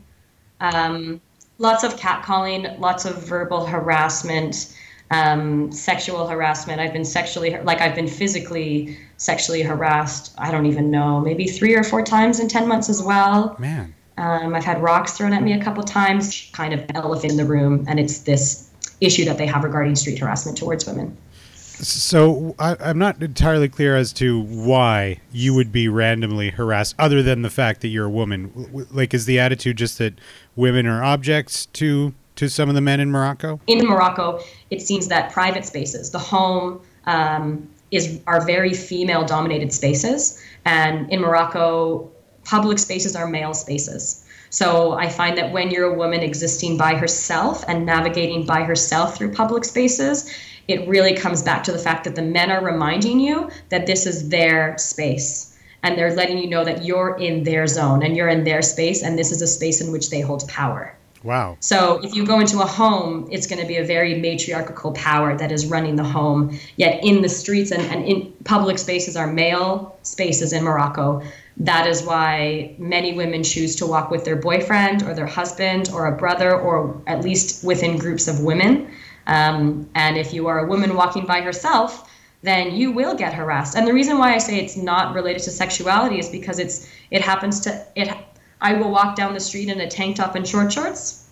um, 0.61 1.21
lots 1.59 1.83
of 1.85 1.97
catcalling, 1.97 2.79
lots 2.79 3.05
of 3.05 3.27
verbal 3.27 3.67
harassment, 3.67 4.77
um, 5.11 5.71
sexual 5.73 6.27
harassment. 6.27 6.81
I've 6.81 6.93
been 6.93 7.05
sexually, 7.05 7.59
like 7.63 7.81
I've 7.81 7.95
been 7.95 8.09
physically 8.09 8.99
sexually 9.17 9.63
harassed. 9.63 10.35
I 10.39 10.51
don't 10.51 10.67
even 10.67 10.91
know, 10.91 11.21
maybe 11.21 11.47
three 11.47 11.75
or 11.75 11.83
four 11.83 12.03
times 12.03 12.41
in 12.41 12.49
ten 12.49 12.69
months 12.69 12.89
as 12.89 13.03
well. 13.03 13.57
Man. 13.59 13.95
Um, 14.19 14.55
I've 14.55 14.65
had 14.65 14.83
rocks 14.83 15.13
thrown 15.13 15.33
at 15.33 15.43
me 15.43 15.53
a 15.53 15.63
couple 15.63 15.83
times, 15.83 16.49
kind 16.53 16.73
of 16.73 16.85
elephant 16.95 17.33
in 17.33 17.37
the 17.37 17.45
room, 17.45 17.85
and 17.89 18.01
it's 18.01 18.21
this 18.21 18.71
issue 19.01 19.25
that 19.27 19.37
they 19.39 19.47
have 19.47 19.63
regarding 19.63 19.95
street 19.95 20.19
harassment 20.19 20.57
towards 20.57 20.87
women. 20.87 21.17
So 21.55 22.55
I, 22.59 22.77
am 22.81 22.99
not 22.99 23.23
entirely 23.23 23.69
clear 23.69 23.97
as 23.97 24.15
to 24.15 24.41
why 24.41 25.21
you 25.31 25.53
would 25.53 25.73
be 25.73 25.89
randomly 25.89 26.49
harassed, 26.49 26.95
other 26.99 27.23
than 27.23 27.43
the 27.43 27.51
fact 27.51 27.83
that 27.83 27.89
you're 27.89 28.07
a 28.07 28.11
woman. 28.11 28.87
Like, 28.91 29.13
is 29.13 29.27
the 29.27 29.39
attitude 29.39 29.77
just 29.77 29.99
that 29.99 30.15
women 30.55 30.87
are 30.87 31.05
objects 31.05 31.67
to 31.67 32.15
to 32.37 32.49
some 32.49 32.69
of 32.69 32.75
the 32.75 32.81
men 32.81 33.01
in 33.01 33.11
Morocco? 33.11 33.61
In 33.67 33.87
Morocco, 33.87 34.41
it 34.71 34.81
seems 34.81 35.09
that 35.09 35.33
private 35.33 35.65
spaces, 35.67 36.11
the 36.11 36.19
home, 36.19 36.81
um, 37.05 37.69
is 37.91 38.21
are 38.27 38.45
very 38.47 38.73
female 38.73 39.27
dominated 39.27 39.71
spaces, 39.71 40.43
and 40.65 41.11
in 41.13 41.21
Morocco, 41.21 42.11
public 42.47 42.79
spaces 42.79 43.17
are 43.17 43.27
male 43.27 43.55
spaces. 43.55 44.25
So 44.51 44.93
I 44.93 45.09
find 45.09 45.37
that 45.37 45.53
when 45.53 45.71
you're 45.71 45.93
a 45.93 45.99
woman 45.99 46.21
existing 46.21 46.79
by 46.79 46.95
herself 46.95 47.65
and 47.69 47.85
navigating 47.85 48.47
by 48.47 48.63
herself 48.63 49.17
through 49.17 49.33
public 49.33 49.65
spaces, 49.65 50.33
it 50.69 50.87
really 50.89 51.15
comes 51.15 51.43
back 51.43 51.65
to 51.65 51.73
the 51.73 51.79
fact 51.79 52.05
that 52.05 52.15
the 52.15 52.23
men 52.23 52.51
are 52.51 52.65
reminding 52.65 53.21
you 53.21 53.51
that 53.69 53.87
this 53.87 54.07
is 54.07 54.29
their 54.29 54.79
space. 54.79 55.53
And 55.83 55.99
they're 55.99 56.15
letting 56.15 56.39
you 56.39 56.49
know 56.49 56.65
that 56.65 56.85
you're 56.85 57.17
in 57.17 57.45
their 57.45 57.67
zone 57.67 58.03
and 58.03 58.17
you're 58.17 58.29
in 58.29 58.45
their 58.45 58.63
space, 58.63 59.03
and 59.03 59.19
this 59.19 59.31
is 59.31 59.43
a 59.43 59.47
space 59.47 59.81
in 59.81 59.93
which 59.93 60.11
they 60.11 60.21
hold 60.21 60.49
power. 60.49 60.97
Wow. 61.23 61.57
So 61.61 62.01
if 62.05 62.15
you 62.15 62.25
go 62.25 62.41
into 62.41 62.61
a 62.61 62.67
home, 62.67 63.29
it's 63.31 63.47
going 63.47 63.61
to 63.61 63.67
be 63.67 63.77
a 63.77 63.85
very 63.85 64.15
matriarchal 64.21 64.93
power 64.93 65.37
that 65.37 65.51
is 65.51 65.67
running 65.67 65.97
the 65.97 66.05
home. 66.05 66.59
Yet 66.77 67.03
in 67.03 67.23
the 67.23 67.29
streets 67.29 67.73
and, 67.73 67.83
and 67.83 68.05
in 68.05 68.33
public 68.45 68.79
spaces 68.79 69.17
are 69.17 69.27
male 69.27 69.99
spaces 70.03 70.53
in 70.53 70.63
Morocco. 70.63 71.23
That 71.59 71.87
is 71.87 72.03
why 72.03 72.75
many 72.79 73.15
women 73.15 73.43
choose 73.43 73.77
to 73.77 73.87
walk 73.87 74.11
with 74.11 74.25
their 74.25 74.37
boyfriend 74.37 75.03
or 75.03 75.15
their 75.15 75.27
husband 75.27 75.89
or 75.93 76.07
a 76.07 76.17
brother 76.17 76.55
or 76.55 77.01
at 77.07 77.23
least 77.23 77.65
within 77.65 77.97
groups 77.97 78.29
of 78.29 78.41
women. 78.41 78.91
Um, 79.27 79.89
and 79.95 80.17
if 80.19 80.35
you 80.35 80.47
are 80.49 80.59
a 80.59 80.69
woman 80.69 80.95
walking 80.95 81.25
by 81.25 81.41
herself, 81.41 82.11
then 82.43 82.77
you 82.77 82.93
will 82.93 83.15
get 83.15 83.33
harassed. 83.33 83.77
And 83.77 83.87
the 83.87 83.95
reason 83.95 84.19
why 84.19 84.35
I 84.35 84.39
say 84.39 84.59
it's 84.59 84.77
not 84.77 85.15
related 85.15 85.43
to 85.45 85.51
sexuality 85.51 86.19
is 86.19 86.29
because 86.29 86.59
it's 86.59 86.89
it 87.11 87.23
happens 87.23 87.61
to 87.61 87.87
it. 87.97 88.15
I 88.61 88.75
will 88.75 88.91
walk 88.91 89.17
down 89.17 89.35
the 89.35 89.41
street 89.41 89.69
in 89.69 89.81
a 89.81 89.89
tank 89.89 90.17
top 90.17 90.35
and 90.35 90.47
short 90.47 90.73
shorts. 90.73 91.27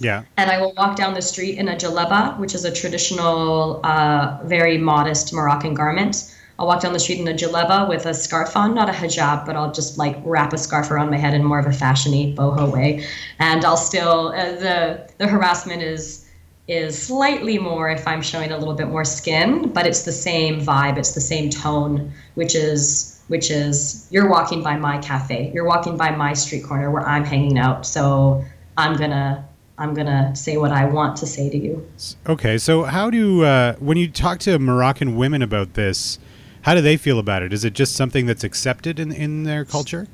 Yeah. 0.00 0.24
And 0.36 0.50
I 0.50 0.60
will 0.60 0.74
walk 0.74 0.96
down 0.96 1.14
the 1.14 1.22
street 1.22 1.58
in 1.58 1.68
a 1.68 1.76
jalaba, 1.76 2.38
which 2.38 2.54
is 2.54 2.64
a 2.64 2.72
traditional, 2.72 3.80
uh, 3.84 4.38
very 4.44 4.76
modest 4.76 5.32
Moroccan 5.32 5.72
garment. 5.74 6.34
I'll 6.58 6.66
walk 6.66 6.80
down 6.80 6.92
the 6.92 6.98
street 6.98 7.20
in 7.20 7.28
a 7.28 7.34
jaleba 7.34 7.88
with 7.88 8.06
a 8.06 8.14
scarf 8.14 8.56
on, 8.56 8.74
not 8.74 8.88
a 8.88 8.92
hijab, 8.92 9.44
but 9.44 9.56
I'll 9.56 9.72
just 9.72 9.98
like 9.98 10.16
wrap 10.24 10.52
a 10.52 10.58
scarf 10.58 10.90
around 10.90 11.10
my 11.10 11.18
head 11.18 11.34
in 11.34 11.44
more 11.44 11.58
of 11.58 11.66
a 11.66 11.70
fashiony 11.70 12.34
boho 12.34 12.72
way, 12.72 13.04
and 13.38 13.64
I'll 13.64 13.76
still 13.76 14.28
uh, 14.28 14.52
the 14.52 15.10
the 15.18 15.26
harassment 15.26 15.82
is 15.82 16.26
is 16.68 17.00
slightly 17.00 17.58
more 17.58 17.88
if 17.90 18.08
I'm 18.08 18.22
showing 18.22 18.50
a 18.50 18.58
little 18.58 18.74
bit 18.74 18.88
more 18.88 19.04
skin, 19.04 19.68
but 19.72 19.86
it's 19.86 20.02
the 20.02 20.12
same 20.12 20.60
vibe, 20.60 20.98
it's 20.98 21.12
the 21.12 21.20
same 21.20 21.50
tone, 21.50 22.12
which 22.34 22.54
is 22.54 23.20
which 23.28 23.50
is 23.50 24.06
you're 24.10 24.28
walking 24.28 24.62
by 24.62 24.76
my 24.76 24.98
cafe, 24.98 25.50
you're 25.52 25.66
walking 25.66 25.96
by 25.96 26.10
my 26.10 26.32
street 26.32 26.64
corner 26.64 26.90
where 26.90 27.06
I'm 27.06 27.24
hanging 27.24 27.58
out, 27.58 27.86
so 27.86 28.44
I'm 28.76 28.96
gonna 28.96 29.46
I'm 29.78 29.92
gonna 29.94 30.34
say 30.34 30.56
what 30.56 30.72
I 30.72 30.86
want 30.86 31.16
to 31.18 31.26
say 31.26 31.50
to 31.50 31.58
you. 31.58 31.86
Okay, 32.26 32.56
so 32.56 32.84
how 32.84 33.10
do 33.10 33.44
uh, 33.44 33.74
when 33.74 33.98
you 33.98 34.08
talk 34.08 34.38
to 34.40 34.58
Moroccan 34.58 35.16
women 35.16 35.42
about 35.42 35.74
this? 35.74 36.18
How 36.66 36.74
do 36.74 36.80
they 36.80 36.96
feel 36.96 37.20
about 37.20 37.44
it? 37.44 37.52
Is 37.52 37.64
it 37.64 37.74
just 37.74 37.94
something 37.94 38.26
that's 38.26 38.42
accepted 38.42 38.98
in 38.98 39.12
in 39.12 39.44
their 39.44 39.64
culture? 39.64 40.08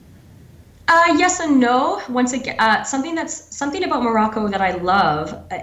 Uh, 0.87 1.14
yes 1.16 1.40
and 1.40 1.59
no. 1.59 2.02
Once 2.11 2.35
again, 2.35 2.56
uh, 2.59 2.82
something 2.82 3.14
that's 3.14 3.56
something 3.56 3.82
about 3.82 4.02
Morocco 4.02 4.47
that 4.49 4.61
I 4.61 4.73
love, 4.73 5.32
uh, 5.50 5.61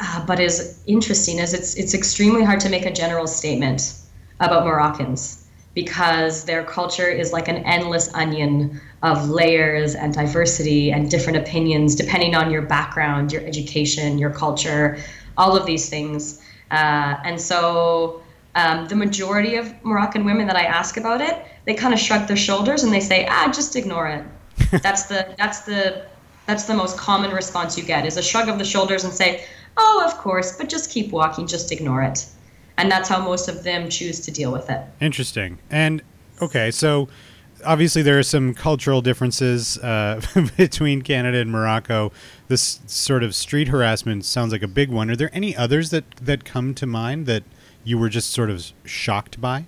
uh, 0.00 0.26
but 0.26 0.40
is 0.40 0.82
interesting 0.84 1.38
is 1.38 1.54
it's 1.54 1.76
it's 1.76 1.94
extremely 1.94 2.42
hard 2.42 2.58
to 2.58 2.68
make 2.68 2.84
a 2.86 2.92
general 2.92 3.28
statement 3.28 3.94
about 4.40 4.64
Moroccans 4.64 5.46
because 5.74 6.44
their 6.44 6.64
culture 6.64 7.06
is 7.06 7.32
like 7.32 7.46
an 7.46 7.58
endless 7.58 8.12
onion 8.12 8.80
of 9.04 9.30
layers 9.30 9.94
and 9.94 10.12
diversity 10.12 10.90
and 10.90 11.08
different 11.08 11.38
opinions 11.38 11.94
depending 11.94 12.34
on 12.34 12.50
your 12.50 12.62
background, 12.62 13.32
your 13.32 13.42
education, 13.42 14.18
your 14.18 14.30
culture, 14.30 14.98
all 15.38 15.56
of 15.56 15.66
these 15.66 15.88
things. 15.88 16.42
Uh, 16.72 17.14
and 17.24 17.40
so 17.40 18.21
um, 18.54 18.86
the 18.88 18.96
majority 18.96 19.56
of 19.56 19.72
Moroccan 19.84 20.24
women 20.24 20.46
that 20.46 20.56
I 20.56 20.64
ask 20.64 20.96
about 20.96 21.20
it, 21.20 21.44
they 21.64 21.74
kind 21.74 21.94
of 21.94 22.00
shrug 22.00 22.26
their 22.26 22.36
shoulders 22.36 22.82
and 22.82 22.92
they 22.92 23.00
say, 23.00 23.26
"Ah, 23.28 23.50
just 23.52 23.76
ignore 23.76 24.08
it." 24.08 24.24
that's 24.82 25.04
the 25.04 25.34
that's 25.38 25.60
the 25.60 26.04
that's 26.46 26.64
the 26.64 26.74
most 26.74 26.98
common 26.98 27.30
response 27.30 27.78
you 27.78 27.84
get 27.84 28.04
is 28.04 28.16
a 28.16 28.22
shrug 28.22 28.48
of 28.48 28.58
the 28.58 28.64
shoulders 28.64 29.04
and 29.04 29.12
say, 29.12 29.44
"Oh, 29.76 30.02
of 30.04 30.18
course, 30.18 30.56
but 30.56 30.68
just 30.68 30.90
keep 30.90 31.12
walking, 31.12 31.46
just 31.46 31.72
ignore 31.72 32.02
it." 32.02 32.26
and 32.76 32.90
that's 32.90 33.08
how 33.08 33.22
most 33.22 33.48
of 33.48 33.62
them 33.62 33.88
choose 33.88 34.20
to 34.20 34.30
deal 34.30 34.52
with 34.52 34.70
it. 34.70 34.82
Interesting. 35.00 35.58
And 35.70 36.02
okay, 36.40 36.70
so 36.70 37.08
obviously 37.64 38.02
there 38.02 38.18
are 38.18 38.24
some 38.24 38.54
cultural 38.54 39.00
differences 39.00 39.78
uh, 39.78 40.20
between 40.56 41.02
Canada 41.02 41.38
and 41.38 41.50
Morocco. 41.50 42.12
This 42.48 42.80
sort 42.86 43.22
of 43.22 43.34
street 43.34 43.68
harassment 43.68 44.24
sounds 44.24 44.52
like 44.52 44.62
a 44.62 44.68
big 44.68 44.90
one. 44.90 45.10
Are 45.10 45.16
there 45.16 45.30
any 45.32 45.56
others 45.56 45.90
that 45.90 46.10
that 46.16 46.44
come 46.44 46.74
to 46.74 46.86
mind 46.86 47.26
that 47.26 47.44
you 47.84 47.98
were 47.98 48.08
just 48.08 48.30
sort 48.30 48.50
of 48.50 48.64
shocked 48.84 49.40
by? 49.40 49.66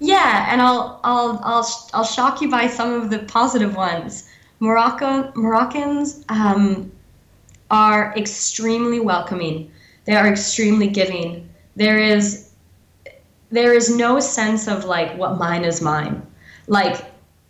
Yeah, 0.00 0.48
and 0.50 0.60
I'll 0.60 1.00
I'll 1.04 1.40
I'll 1.44 1.88
I'll 1.94 2.04
shock 2.04 2.40
you 2.40 2.50
by 2.50 2.66
some 2.66 2.92
of 2.92 3.10
the 3.10 3.20
positive 3.20 3.76
ones. 3.76 4.28
Morocco 4.60 5.32
Moroccans 5.34 6.24
um, 6.28 6.90
are 7.70 8.14
extremely 8.16 9.00
welcoming. 9.00 9.70
They 10.04 10.14
are 10.14 10.26
extremely 10.26 10.88
giving. 10.88 11.48
There 11.76 11.98
is 11.98 12.50
there 13.50 13.72
is 13.72 13.96
no 13.96 14.20
sense 14.20 14.68
of 14.68 14.84
like 14.84 15.16
what 15.16 15.38
mine 15.38 15.64
is 15.64 15.80
mine. 15.80 16.26
Like 16.66 17.04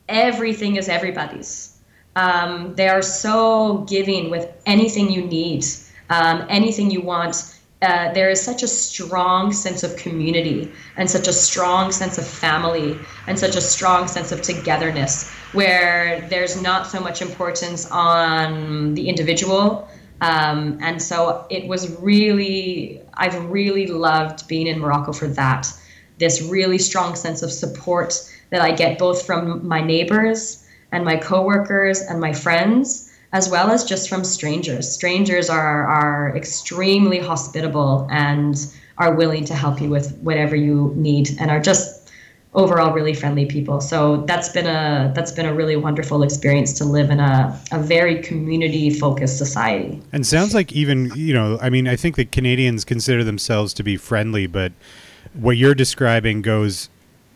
everything 0.08 0.76
is 0.76 0.88
everybody's. 0.88 1.78
Um, 2.16 2.74
they 2.76 2.88
are 2.88 3.02
so 3.02 3.78
giving 3.88 4.30
with 4.30 4.48
anything 4.66 5.10
you 5.10 5.24
need, 5.26 5.64
um, 6.10 6.46
anything 6.48 6.90
you 6.90 7.00
want. 7.00 7.53
Uh, 7.84 8.12
there 8.14 8.30
is 8.30 8.40
such 8.40 8.62
a 8.62 8.68
strong 8.68 9.52
sense 9.52 9.82
of 9.82 9.94
community 9.96 10.72
and 10.96 11.10
such 11.10 11.28
a 11.28 11.32
strong 11.32 11.92
sense 11.92 12.16
of 12.16 12.26
family 12.26 12.98
and 13.26 13.38
such 13.38 13.56
a 13.56 13.60
strong 13.60 14.08
sense 14.08 14.32
of 14.32 14.40
togetherness 14.40 15.30
where 15.52 16.26
there's 16.30 16.62
not 16.62 16.86
so 16.86 16.98
much 16.98 17.20
importance 17.20 17.90
on 17.90 18.94
the 18.94 19.08
individual 19.08 19.86
um, 20.20 20.78
and 20.80 21.02
so 21.02 21.46
it 21.50 21.68
was 21.68 21.90
really, 21.98 23.00
I've 23.14 23.50
really 23.50 23.86
loved 23.86 24.48
being 24.48 24.66
in 24.66 24.78
Morocco 24.78 25.12
for 25.12 25.28
that. 25.28 25.70
This 26.18 26.40
really 26.42 26.78
strong 26.78 27.14
sense 27.16 27.42
of 27.42 27.52
support 27.52 28.14
that 28.50 28.62
I 28.62 28.72
get 28.72 28.98
both 28.98 29.26
from 29.26 29.66
my 29.66 29.82
neighbors 29.82 30.66
and 30.92 31.04
my 31.04 31.16
coworkers 31.16 32.00
and 32.00 32.20
my 32.20 32.32
friends, 32.32 33.12
as 33.34 33.48
well 33.50 33.70
as 33.70 33.84
just 33.84 34.08
from 34.08 34.22
strangers. 34.24 34.90
Strangers 34.90 35.50
are, 35.50 35.86
are 35.86 36.34
extremely 36.36 37.18
hospitable 37.18 38.06
and 38.08 38.72
are 38.96 39.12
willing 39.12 39.44
to 39.44 39.54
help 39.54 39.80
you 39.80 39.90
with 39.90 40.16
whatever 40.18 40.54
you 40.54 40.92
need 40.96 41.28
and 41.40 41.50
are 41.50 41.60
just 41.60 42.12
overall 42.54 42.92
really 42.92 43.12
friendly 43.12 43.44
people. 43.44 43.80
So 43.80 44.18
that's 44.26 44.48
been 44.50 44.68
a 44.68 45.12
that's 45.16 45.32
been 45.32 45.46
a 45.46 45.52
really 45.52 45.74
wonderful 45.74 46.22
experience 46.22 46.72
to 46.74 46.84
live 46.84 47.10
in 47.10 47.18
a, 47.18 47.60
a 47.72 47.80
very 47.80 48.22
community 48.22 48.88
focused 48.90 49.36
society. 49.36 50.00
And 50.12 50.24
sounds 50.24 50.54
like 50.54 50.70
even 50.70 51.10
you 51.16 51.34
know, 51.34 51.58
I 51.60 51.70
mean, 51.70 51.88
I 51.88 51.96
think 51.96 52.14
that 52.14 52.30
Canadians 52.30 52.84
consider 52.84 53.24
themselves 53.24 53.74
to 53.74 53.82
be 53.82 53.96
friendly, 53.96 54.46
but 54.46 54.70
what 55.32 55.56
you're 55.56 55.74
describing 55.74 56.40
goes 56.40 56.88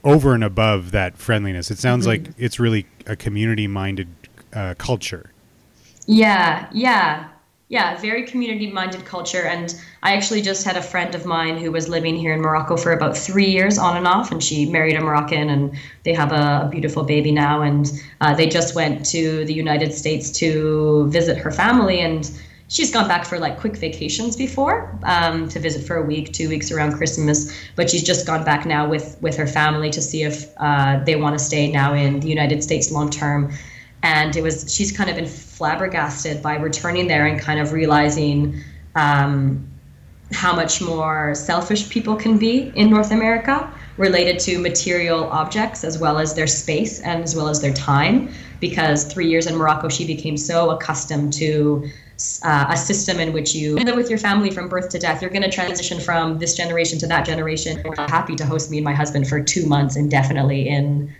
over 0.05 0.33
and 0.33 0.45
above 0.45 0.93
that 0.93 1.19
friendliness. 1.19 1.73
It 1.73 1.79
sounds 1.79 2.07
mm-hmm. 2.07 2.27
like 2.27 2.35
it's 2.39 2.61
really 2.61 2.87
a 3.07 3.17
community 3.17 3.67
minded 3.67 4.07
uh, 4.53 4.77
culture. 4.79 5.33
Yeah, 6.09 6.69
yeah 6.73 7.29
yeah, 7.71 7.99
very 8.01 8.23
community 8.23 8.71
minded 8.71 9.05
culture. 9.05 9.43
And 9.43 9.75
I 10.03 10.17
actually 10.17 10.41
just 10.41 10.65
had 10.65 10.77
a 10.77 10.83
friend 10.83 11.15
of 11.15 11.27
mine 11.27 11.59
who 11.59 11.71
was 11.71 11.89
living 11.89 12.17
here 12.17 12.33
in 12.33 12.41
Morocco 12.41 12.79
for 12.79 12.93
about 12.93 13.17
three 13.17 13.51
years 13.51 13.79
on 13.79 13.97
and 13.97 14.07
off. 14.07 14.33
And 14.33 14.43
she 14.43 14.71
married 14.71 14.97
a 14.97 15.01
Moroccan 15.01 15.51
and 15.51 15.77
they 16.05 16.15
have 16.15 16.33
a, 16.33 16.69
beautiful 16.71 17.03
baby 17.03 17.31
now. 17.31 17.61
And 17.63 17.91
uh, 18.23 18.35
they 18.35 18.47
just 18.47 18.75
went 18.75 19.05
to 19.07 19.45
the 19.45 19.53
United 19.53 19.93
States 19.93 20.31
to 20.39 21.09
visit 21.09 21.37
her 21.37 21.51
family. 21.51 22.01
And 22.01 22.31
she's 22.69 22.91
gone 22.91 23.07
back 23.07 23.27
for 23.27 23.39
like 23.39 23.59
quick 23.59 23.77
vacations 23.77 24.35
before 24.35 24.99
um, 25.03 25.49
to 25.51 25.59
visit 25.59 25.87
for 25.87 25.97
a 25.97 26.03
week, 26.03 26.33
two 26.33 26.49
weeks 26.49 26.71
around 26.71 26.95
Christmas. 26.95 27.55
But 27.77 27.91
she's 27.91 28.03
just 28.03 28.27
gone 28.27 28.45
back 28.45 28.65
now 28.65 28.89
with, 28.89 29.19
with 29.21 29.37
her 29.37 29.47
family 29.47 29.91
to 29.91 30.01
see 30.01 30.23
if 30.23 30.47
uh, 30.57 31.03
they 31.05 31.17
want 31.17 31.39
to 31.39 31.45
stay 31.45 31.71
now 31.71 31.93
in 31.93 32.21
the 32.21 32.29
United 32.29 32.63
States 32.63 32.91
long 32.91 33.11
term 33.11 33.53
and 34.03 34.37
it 34.37 34.43
was 34.43 34.73
she's 34.73 34.97
kind 34.97 35.11
of 35.11 35.17
been 35.17 35.27
flabbergasted 35.27 36.43
by 36.43 36.57
returning 36.57 37.09
there 37.09 37.27
and 37.27 37.41
kind 37.41 37.61
of 37.61 37.73
realizing 37.73 38.63
um, 38.95 39.69
how 40.33 40.55
much 40.55 40.81
more 40.81 41.35
selfish 41.35 41.89
people 41.89 42.15
can 42.15 42.39
be 42.39 42.71
in 42.75 42.91
North 42.91 43.11
America 43.11 43.73
related 43.97 44.39
to 44.39 44.59
material 44.59 45.25
objects 45.25 45.85
as 45.85 45.99
well 45.99 46.19
as 46.19 46.35
their 46.35 46.47
space 46.47 47.01
and 47.01 47.23
as 47.23 47.35
well 47.35 47.49
as 47.49 47.61
their 47.61 47.73
time. 47.73 48.31
Because 48.61 49.05
three 49.05 49.29
years 49.29 49.47
in 49.47 49.57
Morocco, 49.57 49.89
she 49.89 50.07
became 50.07 50.37
so 50.37 50.71
accustomed 50.71 51.33
to 51.35 51.89
uh, 52.43 52.67
a 52.71 52.77
system 52.77 53.21
in 53.21 53.33
which 53.33 53.55
you 53.55 53.77
live 53.77 53.95
with 53.95 54.11
your 54.11 54.19
family 54.19 54.51
from 54.51 54.69
birth 54.69 54.89
to 54.91 54.99
death. 54.99 55.23
You're 55.23 55.31
going 55.31 55.43
to 55.43 55.51
transition 55.51 56.01
from 56.01 56.39
this 56.39 56.57
generation 56.57 56.99
to 56.99 57.07
that 57.07 57.25
generation. 57.25 57.81
We're 57.85 57.97
happy 57.97 58.35
to 58.37 58.45
host 58.45 58.71
me 58.71 58.79
and 58.79 58.85
my 58.85 58.95
husband 58.95 59.29
for 59.29 59.41
two 59.41 59.67
months 59.67 59.97
indefinitely 59.97 60.69
in 60.69 61.15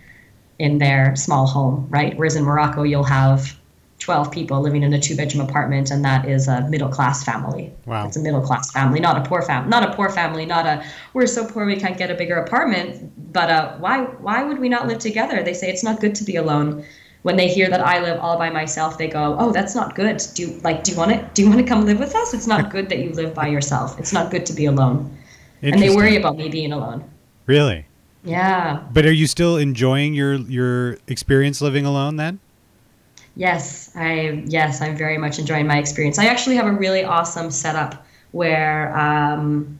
in 0.59 0.77
their 0.77 1.15
small 1.15 1.47
home, 1.47 1.87
right? 1.89 2.15
Whereas 2.17 2.35
in 2.35 2.43
Morocco, 2.43 2.83
you'll 2.83 3.03
have 3.03 3.57
12 3.99 4.31
people 4.31 4.61
living 4.61 4.83
in 4.83 4.93
a 4.93 4.99
two 4.99 5.15
bedroom 5.15 5.47
apartment 5.47 5.91
and 5.91 6.03
that 6.05 6.27
is 6.27 6.47
a 6.47 6.67
middle 6.69 6.89
class 6.89 7.23
family. 7.23 7.71
Wow. 7.85 8.07
It's 8.07 8.15
a 8.15 8.21
middle 8.21 8.41
class 8.41 8.71
family 8.71 8.99
not 8.99 9.17
a 9.17 9.27
poor 9.27 9.41
family 9.41 9.69
not 9.69 9.89
a 9.89 9.93
poor 9.93 10.09
family 10.09 10.45
not 10.45 10.65
a 10.65 10.83
we're 11.13 11.27
so 11.27 11.45
poor 11.45 11.65
we 11.65 11.75
can't 11.75 11.97
get 11.97 12.09
a 12.09 12.15
bigger 12.15 12.35
apartment 12.35 13.11
but 13.33 13.49
uh, 13.49 13.77
why 13.77 14.03
why 14.03 14.43
would 14.43 14.59
we 14.59 14.69
not 14.69 14.87
live 14.87 14.99
together? 14.99 15.43
They 15.43 15.53
say 15.53 15.69
it's 15.69 15.83
not 15.83 15.99
good 15.99 16.15
to 16.15 16.23
be 16.23 16.37
alone. 16.37 16.85
When 17.23 17.35
they 17.35 17.49
hear 17.49 17.69
that 17.69 17.81
i 17.81 17.99
live 17.99 18.17
all 18.21 18.37
by 18.37 18.49
myself 18.49 18.97
they 18.97 19.09
go 19.09 19.35
oh 19.37 19.51
that's 19.51 19.75
not 19.75 19.95
good. 19.95 20.21
Do 20.33 20.43
you 20.43 20.59
like 20.63 20.85
do 20.85 20.91
you 20.91 20.97
want 20.97 21.11
to 21.11 21.29
do 21.33 21.41
you 21.43 21.49
want 21.49 21.59
to 21.59 21.67
come 21.67 21.85
live 21.85 21.99
with 21.99 22.15
us? 22.15 22.33
It's 22.33 22.47
not 22.47 22.71
good 22.71 22.87
that 22.89 22.99
you 22.99 23.11
live 23.11 23.33
by 23.33 23.47
yourself. 23.47 23.99
It's 23.99 24.13
not 24.13 24.31
good 24.31 24.45
to 24.45 24.53
be 24.53 24.65
alone. 24.65 25.15
And 25.61 25.81
they 25.81 25.93
worry 25.93 26.15
about 26.15 26.37
me 26.37 26.47
being 26.47 26.71
alone. 26.71 27.03
Really 27.45 27.85
yeah. 28.29 28.83
But 28.93 29.05
are 29.05 29.11
you 29.11 29.27
still 29.27 29.57
enjoying 29.57 30.13
your 30.13 30.35
your 30.35 30.97
experience 31.07 31.61
living 31.61 31.85
alone 31.85 32.15
then? 32.15 32.39
Yes, 33.35 33.91
I 33.95 34.43
yes, 34.47 34.81
I'm 34.81 34.97
very 34.97 35.17
much 35.17 35.39
enjoying 35.39 35.67
my 35.67 35.77
experience. 35.77 36.19
I 36.19 36.25
actually 36.25 36.55
have 36.57 36.67
a 36.67 36.71
really 36.71 37.03
awesome 37.03 37.51
setup 37.51 38.05
where 38.31 38.95
um, 38.97 39.79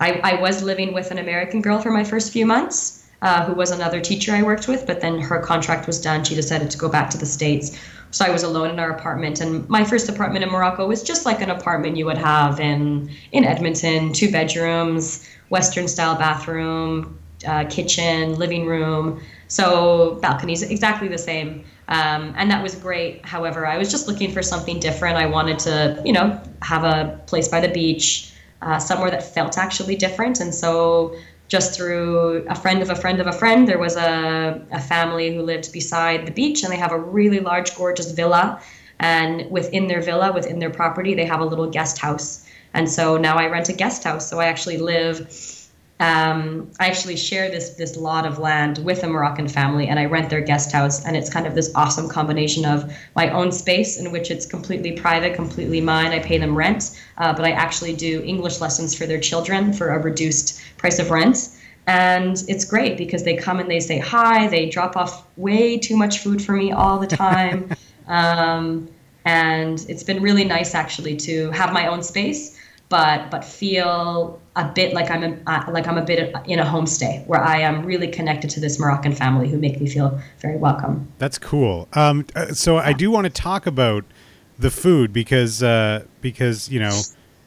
I, 0.00 0.20
I 0.24 0.40
was 0.40 0.62
living 0.62 0.94
with 0.94 1.10
an 1.10 1.18
American 1.18 1.60
girl 1.60 1.78
for 1.78 1.90
my 1.90 2.04
first 2.04 2.32
few 2.32 2.46
months, 2.46 3.06
uh, 3.20 3.44
who 3.44 3.52
was 3.52 3.70
another 3.70 4.00
teacher 4.00 4.32
I 4.32 4.42
worked 4.42 4.66
with, 4.68 4.86
but 4.86 5.00
then 5.00 5.20
her 5.20 5.38
contract 5.40 5.86
was 5.86 6.00
done. 6.00 6.24
She 6.24 6.34
decided 6.34 6.70
to 6.70 6.78
go 6.78 6.88
back 6.88 7.10
to 7.10 7.18
the 7.18 7.26
States. 7.26 7.78
So 8.10 8.24
I 8.24 8.30
was 8.30 8.42
alone 8.42 8.70
in 8.70 8.80
our 8.80 8.90
apartment. 8.90 9.40
And 9.40 9.68
my 9.68 9.84
first 9.84 10.08
apartment 10.08 10.42
in 10.42 10.50
Morocco 10.50 10.86
was 10.86 11.02
just 11.02 11.26
like 11.26 11.42
an 11.42 11.50
apartment 11.50 11.96
you 11.96 12.06
would 12.06 12.18
have 12.18 12.58
in, 12.58 13.10
in 13.32 13.44
Edmonton 13.44 14.12
two 14.12 14.32
bedrooms, 14.32 15.28
Western 15.50 15.86
style 15.86 16.16
bathroom, 16.16 17.18
uh, 17.46 17.64
kitchen, 17.64 18.34
living 18.34 18.66
room. 18.66 19.22
So 19.48 20.18
balconies, 20.22 20.62
exactly 20.62 21.08
the 21.08 21.18
same. 21.18 21.64
Um, 21.88 22.34
and 22.36 22.50
that 22.50 22.62
was 22.62 22.74
great. 22.74 23.24
However, 23.26 23.66
I 23.66 23.78
was 23.78 23.90
just 23.90 24.06
looking 24.06 24.32
for 24.32 24.42
something 24.42 24.78
different. 24.78 25.16
I 25.16 25.26
wanted 25.26 25.58
to, 25.60 26.00
you 26.04 26.12
know, 26.12 26.40
have 26.62 26.84
a 26.84 27.20
place 27.26 27.48
by 27.48 27.60
the 27.60 27.68
beach, 27.68 28.32
uh, 28.62 28.78
somewhere 28.78 29.10
that 29.10 29.34
felt 29.34 29.58
actually 29.58 29.96
different. 29.96 30.40
And 30.40 30.54
so, 30.54 31.16
just 31.48 31.76
through 31.76 32.46
a 32.48 32.54
friend 32.54 32.80
of 32.80 32.90
a 32.90 32.94
friend 32.94 33.20
of 33.20 33.26
a 33.26 33.32
friend, 33.32 33.66
there 33.66 33.78
was 33.78 33.96
a, 33.96 34.64
a 34.70 34.80
family 34.80 35.34
who 35.34 35.42
lived 35.42 35.72
beside 35.72 36.24
the 36.24 36.30
beach, 36.30 36.62
and 36.62 36.72
they 36.72 36.76
have 36.76 36.92
a 36.92 36.98
really 36.98 37.40
large, 37.40 37.74
gorgeous 37.74 38.12
villa. 38.12 38.62
And 39.00 39.50
within 39.50 39.88
their 39.88 40.00
villa, 40.00 40.30
within 40.32 40.60
their 40.60 40.70
property, 40.70 41.14
they 41.14 41.24
have 41.24 41.40
a 41.40 41.44
little 41.44 41.68
guest 41.68 41.98
house. 41.98 42.46
And 42.72 42.88
so 42.88 43.16
now 43.16 43.36
I 43.36 43.46
rent 43.48 43.68
a 43.68 43.72
guest 43.72 44.04
house. 44.04 44.30
So 44.30 44.38
I 44.38 44.46
actually 44.46 44.78
live 44.78 45.28
um, 46.00 46.70
I 46.80 46.86
actually 46.86 47.16
share 47.16 47.50
this 47.50 47.70
this 47.70 47.94
lot 47.94 48.24
of 48.24 48.38
land 48.38 48.78
with 48.78 49.04
a 49.04 49.06
Moroccan 49.06 49.48
family, 49.48 49.86
and 49.86 49.98
I 49.98 50.06
rent 50.06 50.30
their 50.30 50.40
guest 50.40 50.72
house. 50.72 51.04
And 51.04 51.14
it's 51.14 51.28
kind 51.28 51.46
of 51.46 51.54
this 51.54 51.70
awesome 51.74 52.08
combination 52.08 52.64
of 52.64 52.90
my 53.14 53.28
own 53.28 53.52
space, 53.52 53.98
in 53.98 54.10
which 54.10 54.30
it's 54.30 54.46
completely 54.46 54.92
private, 54.92 55.34
completely 55.34 55.82
mine. 55.82 56.12
I 56.12 56.18
pay 56.18 56.38
them 56.38 56.56
rent, 56.56 56.98
uh, 57.18 57.34
but 57.34 57.44
I 57.44 57.50
actually 57.50 57.94
do 57.94 58.22
English 58.24 58.60
lessons 58.62 58.94
for 58.94 59.04
their 59.04 59.20
children 59.20 59.74
for 59.74 59.90
a 59.90 59.98
reduced 59.98 60.62
price 60.78 60.98
of 60.98 61.10
rent. 61.10 61.50
And 61.86 62.42
it's 62.48 62.64
great 62.64 62.96
because 62.96 63.24
they 63.24 63.36
come 63.36 63.60
and 63.60 63.70
they 63.70 63.80
say 63.80 63.98
hi. 63.98 64.48
They 64.48 64.70
drop 64.70 64.96
off 64.96 65.26
way 65.36 65.76
too 65.76 65.98
much 65.98 66.20
food 66.20 66.40
for 66.40 66.52
me 66.52 66.72
all 66.72 66.98
the 66.98 67.06
time. 67.06 67.70
um, 68.06 68.88
and 69.26 69.84
it's 69.86 70.02
been 70.02 70.22
really 70.22 70.44
nice 70.44 70.74
actually 70.74 71.16
to 71.16 71.50
have 71.50 71.74
my 71.74 71.88
own 71.88 72.02
space 72.02 72.56
but 72.90 73.30
but 73.30 73.44
feel 73.44 74.38
a 74.56 74.68
bit 74.68 74.92
like 74.92 75.10
I'm 75.10 75.22
a, 75.22 75.38
uh, 75.50 75.64
like 75.70 75.86
I'm 75.86 75.96
a 75.96 76.04
bit 76.04 76.34
in 76.46 76.58
a 76.58 76.64
homestay 76.64 77.26
where 77.26 77.40
I 77.40 77.60
am 77.60 77.86
really 77.86 78.08
connected 78.08 78.50
to 78.50 78.60
this 78.60 78.78
Moroccan 78.78 79.14
family 79.14 79.48
who 79.48 79.56
make 79.56 79.80
me 79.80 79.88
feel 79.88 80.20
very 80.40 80.58
welcome. 80.58 81.10
That's 81.18 81.38
cool. 81.38 81.88
Um, 81.94 82.26
uh, 82.34 82.46
so 82.48 82.76
I 82.76 82.92
do 82.92 83.10
want 83.10 83.24
to 83.24 83.30
talk 83.30 83.66
about 83.66 84.04
the 84.58 84.70
food 84.70 85.12
because 85.12 85.62
uh, 85.62 86.04
because 86.20 86.68
you 86.68 86.80
know 86.80 87.00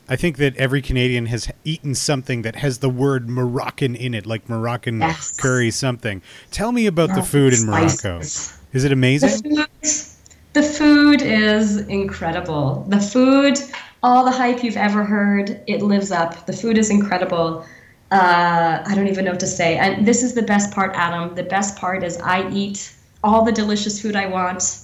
I 0.08 0.16
think 0.16 0.38
that 0.38 0.56
every 0.56 0.82
Canadian 0.82 1.26
has 1.28 1.52
eaten 1.66 1.94
something 1.94 2.42
that 2.44 2.56
has 2.56 2.80
the 2.80 2.90
word 2.90 3.30
Moroccan 3.30 3.96
in 3.96 4.14
it, 4.14 4.26
like 4.26 4.48
Moroccan 4.50 5.02
yes. 5.02 5.36
curry 5.36 5.72
something. 5.72 6.22
Tell 6.52 6.72
me 6.72 6.88
about 6.88 7.10
yes, 7.10 7.18
the 7.18 7.24
food 7.24 7.54
in 7.54 7.66
Morocco. 7.66 8.20
Is 8.20 8.84
it 8.86 8.94
amazing? 8.94 9.52
The 9.52 9.68
food, 9.82 10.54
the 10.54 10.64
food 10.64 11.22
is 11.22 11.78
incredible. 11.88 12.86
The 12.88 13.02
food 13.02 13.60
all 14.04 14.26
the 14.26 14.32
hype 14.32 14.64
you've 14.64 14.78
ever 14.78 15.04
heard, 15.04 15.62
it 15.66 15.82
lives 15.82 16.12
up. 16.12 16.46
The 16.46 16.54
food 16.54 16.78
is 16.78 16.90
incredible. 16.90 17.66
uh, 18.12 18.84
I 18.86 18.94
don't 18.94 19.08
even 19.08 19.26
know 19.26 19.32
what 19.32 19.40
to 19.40 19.48
say. 19.48 19.78
And 19.78 20.06
this 20.06 20.22
is 20.22 20.36
the 20.36 20.44
best 20.44 20.72
part, 20.72 20.92
Adam. 20.94 21.34
The 21.34 21.44
best 21.44 21.78
part 21.78 22.04
is 22.04 22.18
I 22.18 22.48
eat 22.52 22.94
all 23.24 23.44
the 23.44 23.52
delicious 23.52 24.00
food 24.00 24.16
I 24.16 24.28
want. 24.28 24.82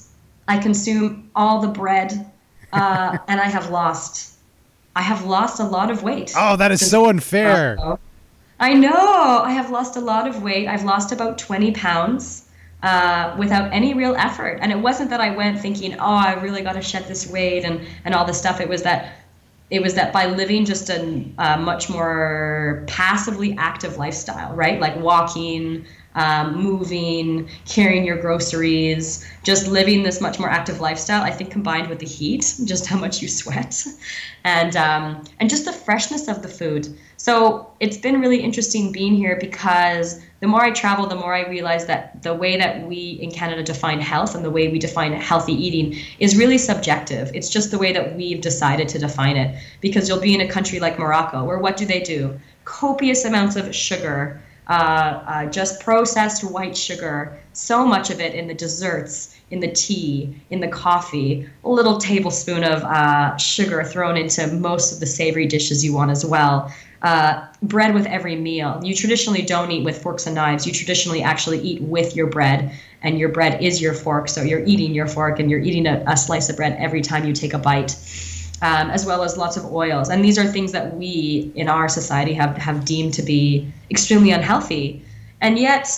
I 0.48 0.58
consume 0.58 1.30
all 1.36 1.62
the 1.62 1.68
bread, 1.68 2.32
uh, 2.74 3.18
and 3.28 3.40
I 3.40 3.46
have 3.46 3.70
lost. 3.70 4.38
I 4.96 5.04
have 5.04 5.26
lost 5.26 5.60
a 5.60 5.64
lot 5.64 5.92
of 5.92 6.02
weight. 6.02 6.34
Oh, 6.36 6.56
that 6.56 6.72
is 6.72 6.90
so 6.90 7.08
unfair. 7.10 7.78
I 8.60 8.74
know. 8.74 9.42
I 9.44 9.52
have 9.52 9.70
lost 9.70 9.96
a 9.96 10.02
lot 10.02 10.28
of 10.28 10.42
weight. 10.42 10.68
I've 10.68 10.84
lost 10.84 11.12
about 11.12 11.38
20 11.38 11.72
pounds 11.74 12.49
uh, 12.84 13.36
without 13.38 13.74
any 13.74 13.94
real 13.94 14.16
effort. 14.16 14.60
And 14.62 14.72
it 14.72 14.80
wasn't 14.80 15.10
that 15.10 15.22
I 15.22 15.36
went 15.36 15.60
thinking, 15.60 15.96
oh, 15.96 16.06
I 16.06 16.34
really 16.42 16.62
got 16.62 16.74
to 16.74 16.82
shed 16.82 17.08
this 17.08 17.30
weight 17.30 17.64
and, 17.64 17.82
and 18.06 18.14
all 18.14 18.26
this 18.26 18.38
stuff. 18.38 18.62
It 18.62 18.70
was 18.70 18.84
that 18.84 19.16
it 19.70 19.82
was 19.84 19.94
that 19.94 20.12
by 20.12 20.26
living 20.26 20.66
just 20.66 20.90
a 20.90 21.58
much 21.60 21.90
more 21.90 22.84
passively 22.88 23.56
active 23.58 23.98
lifestyle, 23.98 24.56
right? 24.56 24.80
Like 24.80 24.96
walking, 24.96 25.86
um, 26.16 26.56
moving, 26.56 27.48
carrying 27.68 28.04
your 28.04 28.18
groceries, 28.18 29.24
just 29.44 29.68
living 29.68 30.02
this 30.02 30.22
much 30.22 30.40
more 30.40 30.50
active 30.50 30.80
lifestyle. 30.80 31.22
I 31.22 31.30
think 31.30 31.52
combined 31.52 31.88
with 31.88 32.00
the 32.00 32.08
heat, 32.08 32.56
just 32.66 32.88
how 32.88 32.98
much 32.98 33.22
you 33.22 33.28
sweat, 33.28 33.86
and 34.44 34.76
um, 34.76 35.24
and 35.40 35.50
just 35.50 35.66
the 35.66 35.74
freshness 35.74 36.28
of 36.28 36.42
the 36.42 36.50
food. 36.50 36.98
So 37.18 37.72
it's 37.80 37.98
been 37.98 38.20
really 38.20 38.42
interesting 38.42 38.92
being 38.92 39.14
here 39.14 39.38
because 39.40 40.20
the 40.40 40.48
more 40.48 40.62
I 40.62 40.72
travel, 40.72 41.06
the 41.06 41.16
more 41.16 41.34
I 41.34 41.48
realize 41.48 41.86
that 41.88 42.24
the 42.24 42.34
way 42.34 42.58
that 42.58 42.88
we 42.88 43.20
in 43.22 43.32
Canada 43.32 43.62
define 43.62 44.00
health 44.00 44.36
and 44.36 44.46
the 44.46 44.50
way 44.50 44.70
we 44.70 44.80
define 44.80 45.12
healthy 45.12 45.54
eating 45.54 46.00
is 46.20 46.38
really 46.38 46.58
subjective. 46.58 47.32
It's 47.34 47.50
just 47.50 47.72
the 47.72 47.78
way 47.78 47.92
that 47.92 48.16
we've 48.16 48.40
decided 48.40 48.88
to 48.90 49.00
define 49.00 49.36
it. 49.36 49.62
Because 49.82 50.08
you'll 50.08 50.22
be 50.22 50.34
in 50.34 50.42
a 50.42 50.48
country 50.48 50.80
like 50.80 50.98
Morocco, 50.98 51.44
where 51.44 51.60
what 51.60 51.76
do 51.76 51.86
they 51.86 52.00
do? 52.00 52.40
Copious 52.64 53.26
amounts 53.26 53.58
of 53.58 53.76
sugar, 53.76 54.42
uh, 54.70 54.72
uh, 54.72 55.46
just 55.48 55.82
processed 55.82 56.44
white 56.44 56.78
sugar, 56.78 57.38
so 57.54 57.86
much 57.86 58.10
of 58.10 58.22
it 58.22 58.34
in 58.34 58.48
the 58.48 58.54
desserts, 58.54 59.36
in 59.50 59.60
the 59.60 59.72
tea, 59.72 60.42
in 60.52 60.60
the 60.62 60.68
coffee, 60.68 61.50
a 61.66 61.70
little 61.70 61.98
tablespoon 61.98 62.64
of 62.64 62.84
uh, 62.84 63.36
sugar 63.38 63.84
thrown 63.84 64.16
into 64.16 64.48
most 64.48 64.94
of 64.94 65.00
the 65.00 65.06
savory 65.06 65.48
dishes 65.48 65.84
you 65.84 65.94
want 65.94 66.12
as 66.12 66.26
well. 66.26 66.72
Uh, 67.02 67.48
bread 67.64 67.94
with 67.94 68.06
every 68.08 68.36
meal. 68.36 68.80
You 68.84 68.94
traditionally 68.94 69.42
don't 69.42 69.72
eat 69.72 69.86
with 69.86 70.02
forks 70.02 70.26
and 70.26 70.36
knives. 70.36 70.68
You 70.68 70.74
traditionally 70.74 71.22
actually 71.22 71.60
eat 71.60 71.82
with 71.82 72.16
your 72.16 72.28
bread, 72.28 72.74
and 73.02 73.18
your 73.18 73.30
bread 73.30 73.64
is 73.64 73.82
your 73.82 73.94
fork. 73.94 74.28
So 74.28 74.42
you're 74.42 74.66
eating 74.66 74.94
your 74.94 75.08
fork 75.08 75.40
and 75.40 75.50
you're 75.50 75.62
eating 75.62 75.88
a, 75.88 76.04
a 76.08 76.18
slice 76.18 76.50
of 76.50 76.58
bread 76.58 76.76
every 76.78 77.02
time 77.02 77.26
you 77.26 77.34
take 77.34 77.54
a 77.54 77.58
bite 77.58 77.96
um, 78.62 78.90
as 78.90 79.06
well 79.06 79.24
as 79.24 79.38
lots 79.38 79.58
of 79.58 79.66
oils. 79.66 80.10
And 80.10 80.24
these 80.24 80.38
are 80.38 80.46
things 80.46 80.72
that 80.74 80.96
we 80.96 81.52
in 81.56 81.70
our 81.70 81.88
society 81.88 82.34
have, 82.34 82.58
have 82.58 82.86
deemed 82.86 83.14
to 83.16 83.22
be 83.22 83.72
extremely 83.90 84.32
unhealthy. 84.32 85.04
And 85.42 85.58
yet, 85.58 85.90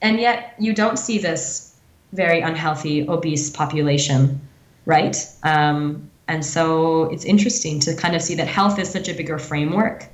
and 0.00 0.18
yet 0.18 0.54
you 0.58 0.72
don't 0.72 0.98
see 0.98 1.18
this 1.18 1.76
very 2.12 2.40
unhealthy, 2.40 3.08
obese 3.08 3.50
population, 3.50 4.40
right? 4.86 5.16
Um, 5.42 6.10
and 6.28 6.44
so 6.44 7.04
it's 7.04 7.24
interesting 7.24 7.80
to 7.80 7.94
kind 7.94 8.16
of 8.16 8.22
see 8.22 8.34
that 8.36 8.48
health 8.48 8.78
is 8.78 8.88
such 8.88 9.08
a 9.08 9.14
bigger 9.14 9.38
framework. 9.38 10.08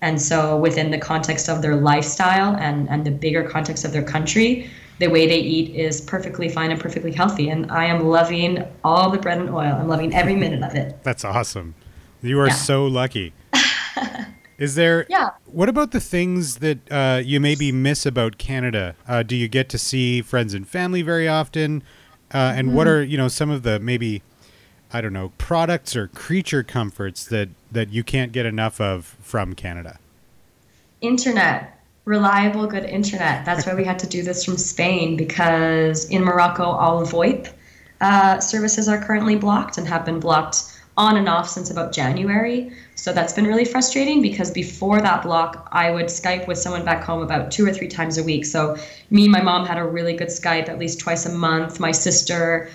And 0.00 0.20
so 0.20 0.56
within 0.56 0.90
the 0.90 0.98
context 0.98 1.48
of 1.48 1.62
their 1.62 1.76
lifestyle 1.76 2.56
and, 2.56 2.88
and 2.88 3.04
the 3.04 3.10
bigger 3.10 3.42
context 3.42 3.84
of 3.84 3.92
their 3.92 4.02
country, 4.02 4.70
the 4.98 5.08
way 5.08 5.26
they 5.26 5.38
eat 5.38 5.74
is 5.74 6.00
perfectly 6.00 6.48
fine 6.48 6.70
and 6.70 6.80
perfectly 6.80 7.12
healthy. 7.12 7.48
And 7.48 7.70
I 7.70 7.86
am 7.86 8.06
loving 8.06 8.64
all 8.84 9.10
the 9.10 9.18
bread 9.18 9.38
and 9.38 9.50
oil. 9.50 9.74
I'm 9.74 9.88
loving 9.88 10.14
every 10.14 10.36
minute 10.36 10.62
of 10.62 10.74
it. 10.74 11.02
That's 11.02 11.24
awesome. 11.24 11.74
You 12.22 12.38
are 12.40 12.48
yeah. 12.48 12.54
so 12.54 12.86
lucky. 12.86 13.32
Is 14.58 14.74
there? 14.74 15.06
Yeah. 15.08 15.30
What 15.46 15.68
about 15.68 15.92
the 15.92 16.00
things 16.00 16.56
that 16.56 16.78
uh, 16.90 17.22
you 17.24 17.38
maybe 17.38 17.70
miss 17.70 18.04
about 18.04 18.38
Canada? 18.38 18.96
Uh, 19.06 19.22
do 19.22 19.36
you 19.36 19.46
get 19.46 19.68
to 19.70 19.78
see 19.78 20.20
friends 20.20 20.52
and 20.52 20.66
family 20.66 21.02
very 21.02 21.28
often? 21.28 21.82
Uh, 22.34 22.52
and 22.56 22.68
mm-hmm. 22.68 22.76
what 22.76 22.88
are 22.88 23.02
you 23.02 23.16
know 23.16 23.28
some 23.28 23.50
of 23.50 23.62
the 23.62 23.78
maybe 23.78 24.22
I 24.92 25.00
don't 25.00 25.12
know 25.12 25.32
products 25.38 25.94
or 25.94 26.08
creature 26.08 26.62
comforts 26.62 27.24
that 27.26 27.50
that 27.70 27.90
you 27.90 28.02
can't 28.02 28.32
get 28.32 28.46
enough 28.46 28.80
of 28.80 29.16
from 29.20 29.54
Canada? 29.54 29.98
Internet 31.00 31.78
reliable, 32.08 32.66
good 32.66 32.86
internet. 32.86 33.44
That's 33.44 33.66
why 33.66 33.74
we 33.74 33.84
had 33.84 33.98
to 33.98 34.06
do 34.06 34.22
this 34.22 34.42
from 34.42 34.56
Spain 34.56 35.14
because 35.14 36.08
in 36.08 36.24
Morocco, 36.24 36.64
all 36.64 37.02
VoIP 37.02 37.52
uh, 38.00 38.40
services 38.40 38.88
are 38.88 38.98
currently 38.98 39.36
blocked 39.36 39.76
and 39.76 39.86
have 39.86 40.06
been 40.06 40.18
blocked 40.18 40.74
on 40.96 41.18
and 41.18 41.28
off 41.28 41.50
since 41.50 41.70
about 41.70 41.92
January. 41.92 42.72
So 42.94 43.12
that's 43.12 43.34
been 43.34 43.46
really 43.46 43.66
frustrating 43.66 44.22
because 44.22 44.50
before 44.50 45.02
that 45.02 45.22
block, 45.22 45.68
I 45.70 45.90
would 45.90 46.06
Skype 46.06 46.48
with 46.48 46.56
someone 46.56 46.82
back 46.82 47.04
home 47.04 47.22
about 47.22 47.50
two 47.50 47.66
or 47.66 47.74
three 47.74 47.88
times 47.88 48.16
a 48.16 48.24
week. 48.24 48.46
So 48.46 48.78
me 49.10 49.24
and 49.24 49.32
my 49.32 49.42
mom 49.42 49.66
had 49.66 49.76
a 49.76 49.84
really 49.84 50.14
good 50.14 50.28
Skype 50.28 50.70
at 50.70 50.78
least 50.78 50.98
twice 51.00 51.26
a 51.26 51.32
month. 51.32 51.78
My 51.78 51.92
sister 51.92 52.70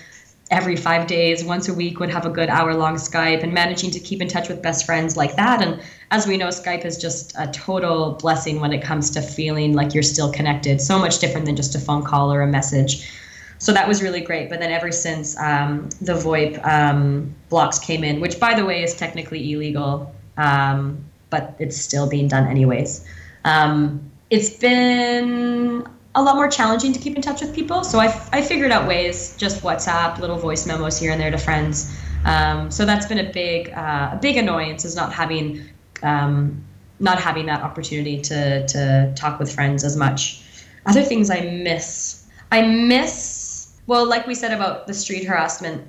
every 0.54 0.76
five 0.76 1.08
days, 1.08 1.44
once 1.44 1.68
a 1.68 1.74
week, 1.74 2.00
would 2.00 2.12
have 2.12 2.28
a 2.28 2.30
good 2.30 2.48
hour 2.48 2.76
long 2.76 2.96
Skype 2.96 3.42
and 3.42 3.52
managing 3.52 3.90
to 3.90 4.00
keep 4.00 4.22
in 4.22 4.28
touch 4.28 4.50
with 4.50 4.62
best 4.62 4.86
friends 4.86 5.18
like 5.18 5.36
that. 5.36 5.64
And 5.64 5.82
as 6.12 6.28
we 6.28 6.38
know, 6.38 6.50
Skype 6.50 6.86
is 6.86 6.96
just 6.96 7.34
a 7.40 7.48
total 7.48 8.12
blessing 8.22 8.60
when 8.60 8.72
it 8.72 8.84
comes 8.84 9.10
to 9.12 9.22
feeling 9.22 9.74
like 9.74 9.96
you're 9.96 10.04
still 10.04 10.32
connected. 10.32 10.80
So 10.80 11.00
much 11.00 11.18
different 11.18 11.48
than 11.48 11.56
just 11.56 11.74
a 11.74 11.80
phone 11.80 12.04
call 12.04 12.32
or 12.32 12.42
a 12.42 12.48
message. 12.48 13.10
So 13.58 13.74
that 13.74 13.88
was 13.88 14.04
really 14.04 14.22
great. 14.22 14.48
But 14.48 14.60
then 14.60 14.72
ever 14.72 14.92
since 14.92 15.36
um, 15.40 15.90
the 16.02 16.14
VoIP 16.14 16.64
um, 16.64 17.34
blocks 17.50 17.80
came 17.80 18.04
in, 18.04 18.22
which 18.22 18.40
by 18.40 18.54
the 18.54 18.64
way 18.64 18.84
is 18.84 18.94
technically 18.94 19.52
illegal, 19.52 20.14
um, 20.38 21.04
but 21.32 21.56
it's 21.58 21.78
still 21.78 22.08
being 22.08 22.28
done 22.28 22.48
anyways. 22.48 23.04
Um, 23.44 24.12
it's 24.30 24.52
been 24.52 25.88
a 26.16 26.22
lot 26.22 26.36
more 26.36 26.48
challenging 26.48 26.94
to 26.94 27.00
keep 27.00 27.16
in 27.16 27.22
touch 27.22 27.42
with 27.42 27.56
people. 27.56 27.84
So 27.84 28.00
I, 28.00 28.08
I 28.32 28.42
figured 28.42 28.72
out 28.72 28.88
ways, 28.88 29.36
just 29.38 29.64
WhatsApp, 29.64 30.20
little 30.20 30.38
voice 30.38 30.66
memos 30.68 31.00
here 31.00 31.12
and 31.12 31.20
there 31.20 31.32
to 31.32 31.38
friends. 31.38 31.96
Um, 32.26 32.72
so 32.72 32.86
that's 32.86 33.06
been 33.06 33.20
a 33.20 33.32
big 33.32 33.70
uh, 33.72 34.12
a 34.14 34.20
big 34.22 34.38
annoyance 34.38 34.86
is 34.86 34.96
not 34.96 35.12
having 35.12 35.66
um, 36.04 36.64
not 37.00 37.20
having 37.20 37.46
that 37.48 37.62
opportunity 37.62 38.22
to 38.22 38.66
to 38.68 39.14
talk 39.16 39.40
with 39.40 39.54
friends 39.54 39.84
as 39.84 39.98
much. 39.98 40.42
Other 40.86 41.04
things 41.04 41.30
I 41.30 41.42
miss. 41.42 42.26
I 42.52 42.62
miss 42.62 43.54
well, 43.88 44.08
like 44.08 44.28
we 44.28 44.36
said 44.36 44.54
about 44.54 44.88
the 44.88 44.94
street 44.94 45.26
harassment. 45.26 45.86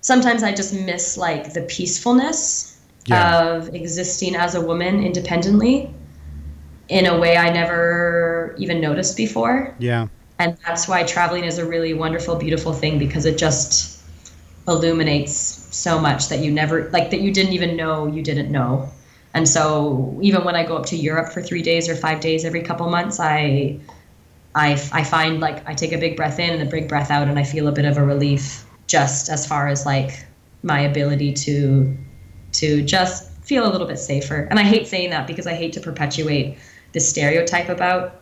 Sometimes 0.00 0.42
I 0.42 0.52
just 0.52 0.74
miss 0.74 1.16
like 1.16 1.52
the 1.52 1.62
peacefulness 1.62 2.78
yeah. 3.06 3.40
of 3.40 3.74
existing 3.74 4.36
as 4.36 4.54
a 4.54 4.60
woman 4.60 5.02
independently 5.02 5.92
in 6.88 7.06
a 7.06 7.18
way 7.18 7.36
I 7.36 7.50
never 7.50 8.54
even 8.58 8.80
noticed 8.80 9.16
before. 9.16 9.74
Yeah. 9.78 10.08
And 10.38 10.56
that's 10.66 10.88
why 10.88 11.04
traveling 11.04 11.44
is 11.44 11.58
a 11.58 11.64
really 11.64 11.94
wonderful, 11.94 12.36
beautiful 12.36 12.72
thing 12.72 12.98
because 12.98 13.26
it 13.26 13.38
just 13.38 14.02
illuminates 14.66 15.32
so 15.32 15.98
much 15.98 16.28
that 16.28 16.40
you 16.40 16.50
never, 16.50 16.90
like, 16.90 17.10
that 17.10 17.20
you 17.20 17.32
didn't 17.32 17.52
even 17.52 17.76
know 17.76 18.06
you 18.06 18.22
didn't 18.22 18.50
know. 18.50 18.90
And 19.34 19.48
so 19.48 20.18
even 20.20 20.44
when 20.44 20.54
I 20.56 20.64
go 20.64 20.76
up 20.76 20.86
to 20.86 20.96
Europe 20.96 21.32
for 21.32 21.42
three 21.42 21.62
days 21.62 21.88
or 21.88 21.96
five 21.96 22.20
days 22.20 22.44
every 22.44 22.62
couple 22.62 22.88
months, 22.90 23.18
I, 23.18 23.78
I, 24.54 24.72
I 24.92 25.04
find 25.04 25.40
like 25.40 25.66
I 25.66 25.74
take 25.74 25.92
a 25.92 25.98
big 25.98 26.16
breath 26.16 26.38
in 26.38 26.50
and 26.50 26.62
a 26.62 26.70
big 26.70 26.88
breath 26.88 27.10
out, 27.10 27.28
and 27.28 27.38
I 27.38 27.44
feel 27.44 27.68
a 27.68 27.72
bit 27.72 27.86
of 27.86 27.96
a 27.96 28.04
relief 28.04 28.66
just 28.86 29.30
as 29.30 29.46
far 29.46 29.68
as 29.68 29.86
like 29.86 30.26
my 30.62 30.80
ability 30.80 31.32
to, 31.32 31.96
to 32.52 32.82
just 32.82 33.30
feel 33.42 33.66
a 33.66 33.70
little 33.72 33.86
bit 33.86 33.98
safer. 33.98 34.46
And 34.50 34.58
I 34.58 34.64
hate 34.64 34.86
saying 34.86 35.10
that 35.10 35.26
because 35.26 35.46
I 35.46 35.54
hate 35.54 35.72
to 35.74 35.80
perpetuate 35.80 36.58
the 36.92 37.00
stereotype 37.00 37.68
about 37.68 38.20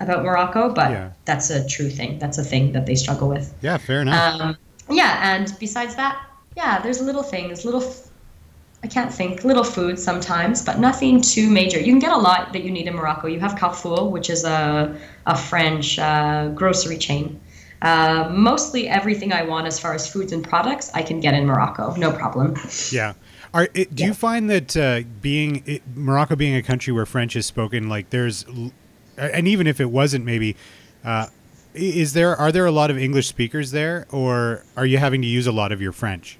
about 0.00 0.24
Morocco, 0.24 0.72
but 0.72 0.90
yeah. 0.90 1.10
that's 1.24 1.50
a 1.50 1.66
true 1.66 1.90
thing. 1.90 2.18
That's 2.18 2.38
a 2.38 2.44
thing 2.44 2.72
that 2.72 2.86
they 2.86 2.94
struggle 2.94 3.28
with. 3.28 3.52
Yeah, 3.62 3.78
fair 3.78 4.02
enough. 4.02 4.40
Um, 4.40 4.56
yeah, 4.90 5.34
and 5.34 5.52
besides 5.58 5.96
that, 5.96 6.24
yeah, 6.56 6.80
there's 6.80 7.00
little 7.00 7.22
things, 7.22 7.64
little. 7.64 7.84
I 8.84 8.86
can't 8.86 9.12
think 9.12 9.42
little 9.42 9.64
food 9.64 9.98
sometimes, 9.98 10.64
but 10.64 10.78
nothing 10.78 11.20
too 11.20 11.50
major. 11.50 11.80
You 11.80 11.86
can 11.86 11.98
get 11.98 12.12
a 12.12 12.16
lot 12.16 12.52
that 12.52 12.62
you 12.62 12.70
need 12.70 12.86
in 12.86 12.94
Morocco. 12.94 13.26
You 13.26 13.40
have 13.40 13.58
Carrefour, 13.58 14.08
which 14.08 14.30
is 14.30 14.44
a 14.44 14.96
a 15.26 15.36
French 15.36 15.98
uh, 15.98 16.48
grocery 16.50 16.96
chain. 16.96 17.40
Uh, 17.82 18.28
mostly 18.32 18.88
everything 18.88 19.32
I 19.32 19.42
want 19.42 19.66
as 19.66 19.78
far 19.78 19.94
as 19.94 20.10
foods 20.10 20.32
and 20.32 20.42
products, 20.42 20.90
I 20.94 21.02
can 21.02 21.20
get 21.20 21.34
in 21.34 21.46
Morocco, 21.46 21.94
no 21.94 22.10
problem. 22.12 22.56
Yeah, 22.90 23.14
are, 23.54 23.68
it, 23.74 23.94
do 23.94 24.02
yeah. 24.02 24.08
you 24.08 24.14
find 24.14 24.50
that 24.50 24.76
uh, 24.76 25.02
being 25.20 25.62
it, 25.66 25.82
Morocco 25.94 26.36
being 26.36 26.54
a 26.54 26.62
country 26.62 26.92
where 26.92 27.06
French 27.06 27.36
is 27.36 27.46
spoken, 27.46 27.88
like 27.88 28.10
there's, 28.10 28.44
and 29.16 29.48
even 29.48 29.66
if 29.66 29.80
it 29.80 29.90
wasn't, 29.90 30.24
maybe, 30.24 30.56
uh, 31.04 31.26
is 31.74 32.12
there 32.12 32.36
are 32.36 32.52
there 32.52 32.66
a 32.66 32.72
lot 32.72 32.90
of 32.90 32.98
English 32.98 33.28
speakers 33.28 33.70
there, 33.70 34.06
or 34.10 34.64
are 34.76 34.86
you 34.86 34.98
having 34.98 35.22
to 35.22 35.28
use 35.28 35.46
a 35.46 35.52
lot 35.52 35.72
of 35.72 35.80
your 35.80 35.92
French? 35.92 36.38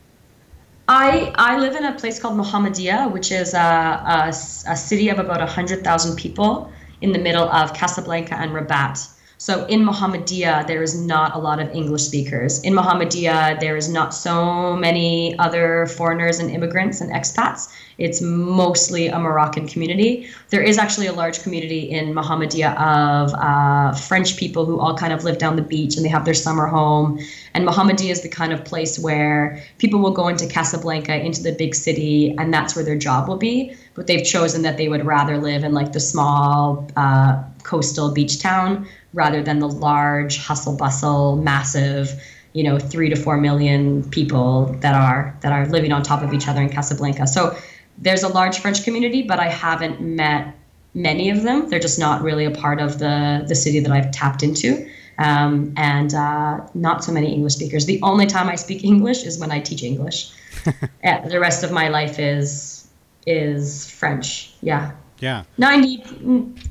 I 0.88 1.32
I 1.36 1.58
live 1.58 1.76
in 1.76 1.84
a 1.84 1.92
place 1.92 2.18
called 2.18 2.36
Mohammedia, 2.38 3.10
which 3.12 3.30
is 3.30 3.54
a, 3.54 3.58
a, 3.58 4.28
a 4.28 4.76
city 4.76 5.10
of 5.10 5.18
about 5.18 5.46
hundred 5.48 5.84
thousand 5.84 6.16
people 6.16 6.72
in 7.00 7.12
the 7.12 7.18
middle 7.18 7.48
of 7.48 7.74
Casablanca 7.74 8.34
and 8.36 8.52
Rabat. 8.52 9.06
So 9.40 9.66
in 9.66 9.84
Mohammedia, 9.84 10.66
there 10.66 10.82
is 10.82 11.00
not 11.00 11.36
a 11.36 11.38
lot 11.38 11.60
of 11.60 11.70
English 11.72 12.02
speakers. 12.02 12.60
In 12.62 12.74
Mohammedia, 12.74 13.58
there 13.60 13.76
is 13.76 13.88
not 13.88 14.12
so 14.12 14.74
many 14.74 15.38
other 15.38 15.86
foreigners 15.86 16.40
and 16.40 16.50
immigrants 16.50 17.00
and 17.00 17.12
expats. 17.12 17.68
It's 17.98 18.20
mostly 18.20 19.06
a 19.06 19.18
Moroccan 19.18 19.68
community. 19.68 20.28
There 20.50 20.62
is 20.62 20.76
actually 20.76 21.06
a 21.06 21.12
large 21.12 21.42
community 21.42 21.88
in 21.90 22.14
Mohammedia 22.14 22.76
of 22.78 23.32
uh, 23.34 23.92
French 23.94 24.36
people 24.36 24.66
who 24.66 24.80
all 24.80 24.96
kind 24.96 25.12
of 25.12 25.22
live 25.22 25.38
down 25.38 25.54
the 25.54 25.62
beach 25.62 25.96
and 25.96 26.04
they 26.04 26.08
have 26.08 26.24
their 26.24 26.34
summer 26.34 26.66
home. 26.66 27.20
And 27.54 27.64
Mohammedia 27.64 28.10
is 28.10 28.22
the 28.22 28.28
kind 28.28 28.52
of 28.52 28.64
place 28.64 28.98
where 28.98 29.62
people 29.78 30.00
will 30.00 30.12
go 30.12 30.26
into 30.26 30.48
Casablanca, 30.48 31.16
into 31.16 31.44
the 31.44 31.52
big 31.52 31.76
city, 31.76 32.34
and 32.38 32.52
that's 32.52 32.74
where 32.74 32.84
their 32.84 32.98
job 32.98 33.28
will 33.28 33.36
be. 33.36 33.76
But 33.94 34.08
they've 34.08 34.24
chosen 34.24 34.62
that 34.62 34.76
they 34.76 34.88
would 34.88 35.06
rather 35.06 35.38
live 35.38 35.62
in 35.62 35.74
like 35.74 35.92
the 35.92 36.00
small 36.00 36.88
uh, 36.96 37.42
coastal 37.68 38.10
beach 38.10 38.40
town 38.40 38.88
rather 39.12 39.42
than 39.42 39.58
the 39.58 39.68
large 39.68 40.38
hustle 40.38 40.74
bustle, 40.74 41.36
massive, 41.36 42.18
you 42.54 42.64
know, 42.64 42.78
three 42.78 43.10
to 43.10 43.16
four 43.16 43.36
million 43.36 44.08
people 44.10 44.66
that 44.80 44.94
are 44.94 45.36
that 45.42 45.52
are 45.52 45.66
living 45.66 45.92
on 45.92 46.02
top 46.02 46.22
of 46.22 46.32
each 46.32 46.48
other 46.48 46.62
in 46.62 46.70
Casablanca. 46.70 47.26
So 47.26 47.56
there's 47.98 48.22
a 48.22 48.28
large 48.28 48.58
French 48.60 48.84
community, 48.84 49.22
but 49.22 49.38
I 49.38 49.48
haven't 49.48 50.00
met 50.00 50.54
many 50.94 51.28
of 51.28 51.42
them. 51.42 51.68
They're 51.68 51.78
just 51.78 51.98
not 51.98 52.22
really 52.22 52.46
a 52.46 52.50
part 52.50 52.80
of 52.80 52.98
the 52.98 53.44
the 53.46 53.54
city 53.54 53.80
that 53.80 53.92
I've 53.92 54.10
tapped 54.12 54.42
into. 54.42 54.88
Um, 55.18 55.74
and 55.76 56.14
uh, 56.14 56.60
not 56.74 57.02
so 57.02 57.10
many 57.10 57.34
English 57.34 57.54
speakers. 57.54 57.86
The 57.86 58.00
only 58.02 58.26
time 58.26 58.48
I 58.48 58.54
speak 58.54 58.84
English 58.84 59.24
is 59.24 59.36
when 59.40 59.50
I 59.50 59.58
teach 59.58 59.82
English. 59.82 60.30
the 61.34 61.40
rest 61.40 61.64
of 61.64 61.72
my 61.72 61.88
life 61.88 62.18
is 62.18 62.88
is 63.26 63.90
French. 63.90 64.54
Yeah. 64.62 64.92
Yeah. 65.20 65.44
90, 65.58 66.02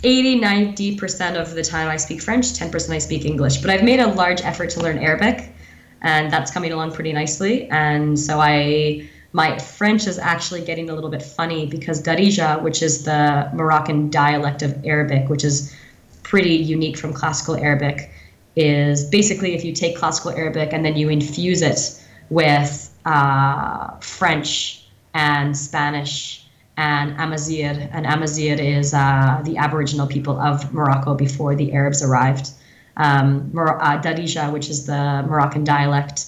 80, 0.04 0.40
90% 0.40 1.36
of 1.40 1.54
the 1.54 1.64
time 1.64 1.90
I 1.90 1.98
speak 1.98 2.22
French, 2.22 2.54
10% 2.54 2.90
I 2.90 2.98
speak 2.98 3.26
English. 3.26 3.58
But 3.58 3.72
I've 3.72 3.84
made 3.84 4.00
a 4.00 4.08
large 4.08 4.42
effort 4.42 4.70
to 4.72 4.80
learn 4.80 4.98
Arabic, 5.00 5.52
and 6.02 6.32
that's 6.32 6.52
coming 6.52 6.72
along 6.72 6.94
pretty 6.94 7.12
nicely. 7.12 7.70
And 7.70 8.18
so 8.18 8.40
I, 8.40 9.10
my 9.34 9.58
French 9.58 10.08
is 10.08 10.18
actually 10.18 10.62
getting 10.62 10.90
a 10.90 10.94
little 10.94 11.10
bit 11.10 11.22
funny 11.22 11.66
because 11.66 12.02
Darija, 12.02 12.62
which 12.62 12.82
is 12.82 13.04
the 13.04 13.50
Moroccan 13.54 14.10
dialect 14.10 14.62
of 14.62 14.86
Arabic, 14.86 15.30
which 15.30 15.44
is 15.44 15.76
pretty 16.24 16.56
unique 16.56 16.98
from 16.98 17.14
classical 17.14 17.56
Arabic, 17.56 18.12
is 18.56 19.04
basically 19.10 19.56
if 19.56 19.64
you 19.64 19.74
take 19.74 19.98
classical 19.98 20.32
Arabic 20.32 20.74
and 20.74 20.84
then 20.84 20.96
you 20.96 21.10
infuse 21.10 21.62
it 21.62 22.02
with 22.30 22.94
uh, 23.06 23.92
French 24.00 24.88
and 25.14 25.56
Spanish 25.56 26.47
and 26.78 27.20
Amazigh. 27.20 27.90
And 27.92 28.06
Amazigh 28.06 28.60
is 28.60 28.94
uh, 28.94 29.42
the 29.44 29.58
Aboriginal 29.58 30.08
people 30.08 30.40
of 30.40 30.74
Morocco 30.74 31.16
before 31.16 31.56
the 31.56 31.74
Arabs 31.74 32.04
arrived. 32.04 32.52
Um, 32.96 33.52
uh, 33.56 34.02
Darija, 34.02 34.52
which 34.52 34.70
is 34.70 34.86
the 34.86 35.26
Moroccan 35.28 35.64
dialect, 35.64 36.26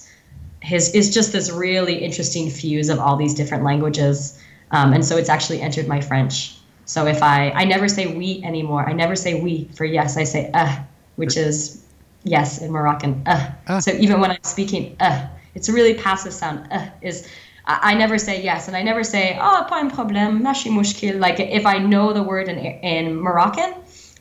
his, 0.61 0.93
is 0.93 1.13
just 1.13 1.31
this 1.31 1.51
really 1.51 1.95
interesting 1.95 2.49
fuse 2.49 2.89
of 2.89 2.99
all 2.99 3.15
these 3.15 3.33
different 3.33 3.63
languages. 3.63 4.39
Um, 4.71 4.93
and 4.93 5.05
so 5.05 5.17
it's 5.17 5.29
actually 5.29 5.61
entered 5.61 5.87
my 5.87 6.01
French. 6.01 6.55
So 6.85 7.05
if 7.05 7.23
I, 7.23 7.51
I 7.51 7.65
never 7.65 7.87
say 7.87 8.15
we 8.15 8.43
anymore. 8.43 8.87
I 8.87 8.93
never 8.93 9.15
say 9.15 9.39
we 9.39 9.69
for 9.75 9.85
yes. 9.85 10.17
I 10.17 10.23
say 10.23 10.49
uh, 10.53 10.79
which 11.15 11.37
is 11.37 11.85
yes 12.23 12.61
in 12.61 12.71
Moroccan. 12.71 13.23
Uh. 13.25 13.51
uh. 13.67 13.79
So 13.79 13.91
even 13.91 14.19
when 14.19 14.31
I'm 14.31 14.43
speaking 14.43 14.95
uh, 14.99 15.27
it's 15.55 15.69
a 15.69 15.73
really 15.73 15.93
passive 15.93 16.33
sound. 16.33 16.67
Uh, 16.71 16.87
is 17.01 17.27
I, 17.69 17.93
never 17.93 18.17
say 18.17 18.41
yes, 18.41 18.67
and 18.67 18.75
I 18.75 18.81
never 18.81 19.03
say 19.03 19.37
oh 19.39 19.65
pas 19.69 19.81
un 19.81 19.91
problème, 19.91 20.41
mashi 20.41 20.71
mushkil. 20.71 21.19
Like 21.19 21.39
if 21.39 21.65
I 21.65 21.77
know 21.77 22.13
the 22.13 22.23
word 22.23 22.47
in 22.47 22.57
in 22.57 23.15
Moroccan, 23.15 23.73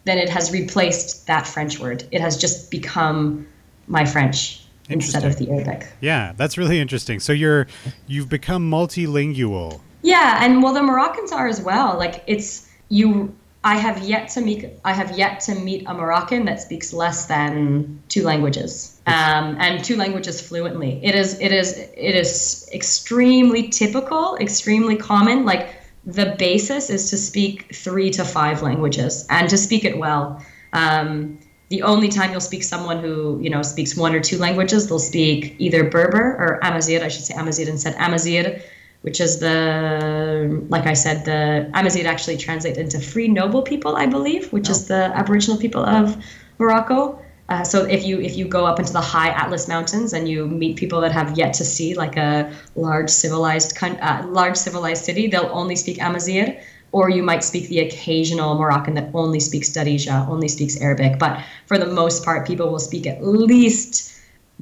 then 0.05 0.19
it 0.19 0.29
has 0.29 0.53
replaced 0.53 1.27
that 1.27 1.47
French 1.47 1.79
word. 1.81 2.05
It 2.11 2.21
has 2.21 2.37
just 2.37 2.71
become 2.71 3.47
my 3.87 4.05
French 4.05 4.67
instead 4.91 5.25
of 5.25 5.37
the 5.39 5.51
Arabic. 5.51 5.87
Yeah, 6.01 6.33
that's 6.37 6.59
really 6.59 6.79
interesting. 6.79 7.21
So 7.21 7.33
you're 7.33 7.67
you've 8.07 8.29
become 8.29 8.71
multilingual. 8.71 9.81
Yeah, 10.03 10.45
and 10.45 10.63
well, 10.63 10.75
the 10.75 10.83
Moroccans 10.83 11.33
are 11.33 11.49
as 11.49 11.61
well. 11.61 11.97
Like 11.97 12.23
it's 12.27 12.69
you 12.89 13.35
I 13.69 13.75
have 13.75 13.99
yet 14.03 14.31
to 14.31 14.41
meet 14.41 14.65
I 14.83 14.95
have 14.95 15.19
yet 15.19 15.41
to 15.41 15.55
meet 15.55 15.85
a 15.87 15.93
Moroccan 15.93 16.47
that 16.47 16.59
speaks 16.59 16.95
less 16.95 17.27
than 17.27 18.01
two 18.09 18.23
languages 18.23 18.99
um, 19.07 19.59
and 19.61 19.85
two 19.85 19.97
languages 19.97 20.41
fluently. 20.41 20.99
It 21.05 21.15
is 21.15 21.39
it 21.39 21.53
is 21.53 21.77
it 21.77 22.15
is 22.23 22.67
extremely 22.73 23.69
typical, 23.69 24.39
extremely 24.41 24.97
common. 24.97 25.45
Like 25.45 25.69
the 26.07 26.35
basis 26.39 26.89
is 26.89 27.11
to 27.11 27.19
speak 27.19 27.75
three 27.75 28.09
to 28.13 28.25
five 28.25 28.63
languages 28.63 29.27
and 29.29 29.51
to 29.51 29.59
speak 29.59 29.85
it 29.85 29.99
well. 29.99 30.43
Um, 30.73 31.39
the 31.69 31.83
only 31.83 32.09
time 32.09 32.31
you'll 32.31 32.41
speak 32.41 32.63
someone 32.63 33.01
who 33.03 33.39
you 33.43 33.51
know 33.51 33.61
speaks 33.61 33.95
one 33.95 34.15
or 34.15 34.21
two 34.21 34.39
languages, 34.39 34.89
they'll 34.89 34.99
speak 34.99 35.57
either 35.59 35.85
Berber 35.91 36.27
or 36.43 36.59
Amazigh. 36.63 37.05
I 37.05 37.09
should 37.09 37.27
say 37.27 37.35
Amazigh 37.35 37.69
instead 37.69 37.97
Amazigh 37.99 38.63
which 39.03 39.21
is 39.21 39.39
the, 39.39 40.65
like 40.69 40.87
I 40.87 40.95
said, 40.95 41.25
the 41.25 41.71
Amazigh 41.75 42.05
actually 42.07 42.37
translates 42.37 42.79
into 42.79 43.01
free 43.01 43.29
noble 43.29 43.63
people, 43.63 43.97
I 43.97 44.07
believe, 44.07 44.53
which 44.53 44.69
oh. 44.69 44.73
is 44.73 44.89
the 44.89 45.13
Aboriginal 45.15 45.59
people 45.59 45.85
of 45.85 46.17
Morocco. 46.59 47.23
Uh, 47.49 47.65
so 47.65 47.87
if 47.87 48.05
you 48.05 48.21
if 48.21 48.37
you 48.37 48.47
go 48.47 48.67
up 48.67 48.79
into 48.79 48.93
the 48.93 49.01
high 49.01 49.31
Atlas 49.31 49.69
Mountains 49.69 50.13
and 50.13 50.29
you 50.29 50.47
meet 50.47 50.77
people 50.77 51.01
that 51.01 51.13
have 51.13 51.39
yet 51.39 51.55
to 51.55 51.65
see 51.65 51.95
like 51.95 52.17
a 52.19 52.53
large 52.77 53.09
civilized 53.09 53.73
uh, 53.83 54.23
large 54.29 54.57
civilized 54.57 55.05
city, 55.05 55.29
they'll 55.29 55.51
only 55.53 55.75
speak 55.75 55.99
Amazigh, 55.99 56.61
or 56.93 57.09
you 57.09 57.23
might 57.23 57.43
speak 57.43 57.69
the 57.69 57.79
occasional 57.79 58.55
Moroccan 58.57 58.93
that 58.95 59.09
only 59.15 59.41
speaks 59.41 59.71
Darija, 59.71 60.29
only 60.29 60.49
speaks 60.49 60.79
Arabic. 60.79 61.19
But 61.19 61.43
for 61.65 61.79
the 61.79 61.87
most 61.87 62.23
part, 62.23 62.47
people 62.47 62.71
will 62.71 62.81
speak 62.81 63.07
at 63.07 63.25
least 63.25 64.13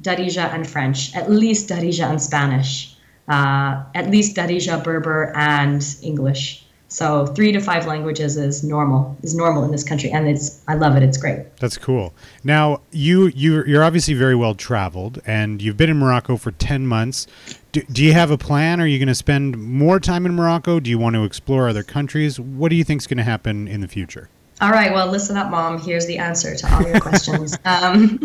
Darija 0.01 0.53
and 0.53 0.65
French, 0.65 1.13
at 1.13 1.29
least 1.29 1.67
Darija 1.67 2.09
and 2.09 2.21
Spanish 2.21 2.96
uh, 3.27 3.83
at 3.95 4.09
least 4.09 4.35
Darija, 4.35 4.83
Berber, 4.83 5.33
and 5.35 5.83
English. 6.01 6.63
So 6.89 7.25
three 7.25 7.51
to 7.51 7.59
five 7.59 7.85
languages 7.85 8.37
is 8.37 8.63
normal. 8.63 9.17
Is 9.21 9.35
normal 9.35 9.63
in 9.65 9.71
this 9.71 9.83
country, 9.83 10.09
and 10.09 10.27
it's 10.27 10.61
I 10.67 10.75
love 10.75 10.95
it. 10.95 11.03
It's 11.03 11.17
great. 11.17 11.57
That's 11.57 11.77
cool. 11.77 12.13
Now 12.45 12.81
you 12.91 13.27
you 13.27 13.63
you're 13.65 13.83
obviously 13.83 14.13
very 14.13 14.35
well 14.35 14.55
traveled, 14.55 15.21
and 15.25 15.61
you've 15.61 15.75
been 15.75 15.89
in 15.89 15.97
Morocco 15.97 16.37
for 16.37 16.51
ten 16.51 16.87
months. 16.87 17.27
Do, 17.73 17.81
do 17.91 18.03
you 18.03 18.13
have 18.13 18.31
a 18.31 18.37
plan? 18.37 18.79
Are 18.79 18.87
you 18.87 18.99
going 18.99 19.09
to 19.09 19.15
spend 19.15 19.57
more 19.57 19.99
time 19.99 20.25
in 20.25 20.33
Morocco? 20.33 20.79
Do 20.79 20.89
you 20.89 20.97
want 20.97 21.15
to 21.15 21.25
explore 21.25 21.67
other 21.67 21.83
countries? 21.83 22.39
What 22.39 22.69
do 22.69 22.77
you 22.77 22.85
think 22.85 23.01
is 23.01 23.07
going 23.07 23.17
to 23.17 23.23
happen 23.23 23.67
in 23.67 23.81
the 23.81 23.87
future? 23.89 24.29
All 24.61 24.71
right. 24.71 24.93
Well, 24.93 25.07
listen 25.07 25.35
up, 25.35 25.51
mom. 25.51 25.79
Here's 25.79 26.07
the 26.07 26.17
answer 26.17 26.55
to 26.55 26.73
all 26.73 26.81
your 26.83 26.99
questions. 27.01 27.57
um, 27.65 28.19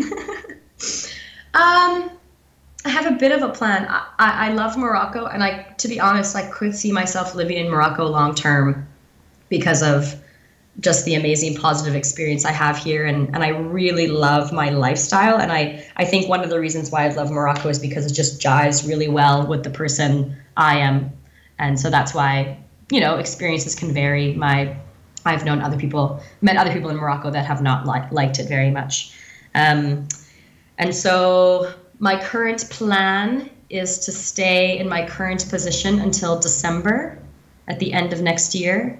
um 1.53 2.09
I 2.85 2.89
have 2.89 3.05
a 3.05 3.11
bit 3.11 3.31
of 3.31 3.41
a 3.43 3.49
plan. 3.49 3.85
I, 3.89 4.05
I, 4.19 4.49
love 4.53 4.77
Morocco, 4.77 5.25
and 5.25 5.41
I, 5.41 5.63
to 5.77 5.87
be 5.87 5.99
honest, 5.99 6.35
I 6.35 6.49
could 6.49 6.75
see 6.75 6.91
myself 6.91 7.33
living 7.33 7.57
in 7.57 7.69
Morocco 7.69 8.05
long 8.05 8.35
term 8.35 8.87
because 9.47 9.81
of 9.81 10.21
just 10.79 11.05
the 11.05 11.15
amazing 11.15 11.55
positive 11.55 11.95
experience 11.95 12.45
I 12.45 12.51
have 12.51 12.77
here, 12.77 13.05
and, 13.05 13.33
and 13.33 13.43
I 13.43 13.49
really 13.49 14.07
love 14.07 14.51
my 14.51 14.69
lifestyle. 14.69 15.37
And 15.37 15.51
I, 15.51 15.85
I 15.95 16.03
think 16.03 16.27
one 16.27 16.41
of 16.41 16.49
the 16.49 16.59
reasons 16.59 16.91
why 16.91 17.05
I 17.05 17.09
love 17.09 17.31
Morocco 17.31 17.69
is 17.69 17.79
because 17.79 18.11
it 18.11 18.15
just 18.15 18.41
jives 18.41 18.87
really 18.87 19.07
well 19.07 19.47
with 19.47 19.63
the 19.63 19.69
person 19.69 20.35
I 20.57 20.79
am, 20.79 21.11
and 21.59 21.79
so 21.79 21.89
that's 21.89 22.13
why 22.13 22.57
you 22.91 22.99
know 22.99 23.17
experiences 23.17 23.75
can 23.75 23.93
vary. 23.93 24.33
My 24.33 24.75
I've 25.25 25.45
known 25.45 25.61
other 25.61 25.77
people, 25.77 26.21
met 26.41 26.57
other 26.57 26.73
people 26.73 26.89
in 26.89 26.97
Morocco 26.97 27.31
that 27.31 27.45
have 27.45 27.61
not 27.61 27.87
li- 27.87 28.09
liked 28.11 28.39
it 28.39 28.49
very 28.49 28.71
much, 28.71 29.15
um, 29.55 30.07
and 30.77 30.93
so 30.93 31.73
my 32.03 32.21
current 32.21 32.69
plan 32.69 33.49
is 33.69 33.97
to 33.99 34.11
stay 34.11 34.77
in 34.77 34.89
my 34.89 35.07
current 35.07 35.47
position 35.49 35.99
until 35.99 36.37
December 36.37 37.17
at 37.69 37.79
the 37.79 37.93
end 37.93 38.11
of 38.11 38.21
next 38.21 38.53
year. 38.53 38.99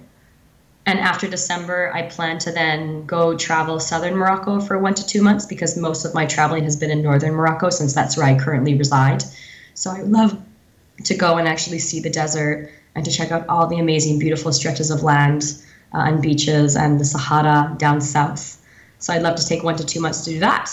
And 0.86 1.00
after 1.00 1.28
December, 1.28 1.92
I 1.94 2.04
plan 2.04 2.38
to 2.40 2.52
then 2.54 3.06
go 3.06 3.36
travel 3.36 3.82
southern 3.82 4.16
Morocco 4.16 4.62
for 4.62 4.80
one 4.80 4.94
to 4.94 5.06
two 5.06 5.22
months 5.22 5.46
because 5.46 5.76
most 5.76 6.06
of 6.06 6.14
my 6.14 6.26
traveling 6.26 6.64
has 6.64 6.78
been 6.78 6.92
in 6.92 7.02
northern 7.02 7.34
Morocco 7.34 7.70
since 7.70 7.94
that's 7.94 8.16
where 8.16 8.26
I 8.26 8.40
currently 8.40 8.74
reside. 8.76 9.22
So 9.74 9.92
I 9.92 10.00
love 10.04 10.42
to 11.04 11.14
go 11.14 11.38
and 11.38 11.46
actually 11.46 11.80
see 11.80 12.00
the 12.00 12.10
desert 12.10 12.72
and 12.96 13.04
to 13.04 13.12
check 13.12 13.34
out 13.34 13.50
all 13.50 13.68
the 13.68 13.80
amazing, 13.80 14.18
beautiful 14.18 14.54
stretches 14.54 14.92
of 14.92 15.04
land 15.04 15.44
uh, 15.94 16.06
and 16.08 16.22
beaches 16.22 16.78
and 16.78 17.02
the 17.02 17.06
Sahara 17.06 17.76
down 17.78 18.00
south. 18.00 18.66
So 19.00 19.12
I'd 19.12 19.24
love 19.24 19.36
to 19.36 19.46
take 19.46 19.62
one 19.62 19.76
to 19.76 19.86
two 19.86 20.00
months 20.00 20.24
to 20.24 20.30
do 20.30 20.40
that. 20.40 20.72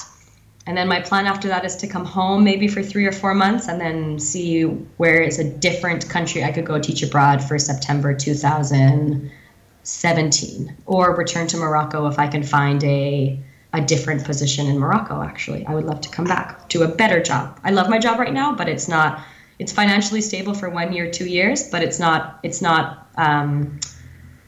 And 0.66 0.76
then 0.76 0.88
my 0.88 1.00
plan 1.00 1.26
after 1.26 1.48
that 1.48 1.64
is 1.64 1.76
to 1.76 1.86
come 1.86 2.04
home 2.04 2.44
maybe 2.44 2.68
for 2.68 2.82
three 2.82 3.06
or 3.06 3.12
four 3.12 3.32
months 3.34 3.68
and 3.68 3.80
then 3.80 4.18
see 4.18 4.64
where 4.64 5.22
is 5.22 5.38
a 5.38 5.44
different 5.44 6.06
country 6.08 6.44
I 6.44 6.52
could 6.52 6.66
go 6.66 6.78
teach 6.78 7.02
abroad 7.02 7.42
for 7.42 7.58
September 7.58 8.14
2017 8.14 10.76
or 10.86 11.16
return 11.16 11.46
to 11.48 11.56
Morocco 11.56 12.06
if 12.06 12.18
I 12.18 12.28
can 12.28 12.42
find 12.42 12.84
a 12.84 13.42
a 13.72 13.80
different 13.80 14.24
position 14.24 14.66
in 14.66 14.78
Morocco 14.78 15.22
actually. 15.22 15.64
I 15.64 15.74
would 15.74 15.84
love 15.84 16.00
to 16.02 16.08
come 16.08 16.24
back 16.24 16.68
to 16.70 16.82
a 16.82 16.88
better 16.88 17.22
job. 17.22 17.58
I 17.62 17.70
love 17.70 17.88
my 17.88 17.98
job 17.98 18.18
right 18.18 18.32
now, 18.32 18.54
but 18.54 18.68
it's 18.68 18.88
not 18.88 19.20
it's 19.58 19.72
financially 19.72 20.22
stable 20.22 20.54
for 20.54 20.70
one 20.70 20.92
year, 20.92 21.10
two 21.10 21.26
years, 21.26 21.68
but 21.68 21.82
it's 21.82 21.98
not 21.98 22.40
it's 22.42 22.60
not 22.60 23.08
um, 23.16 23.78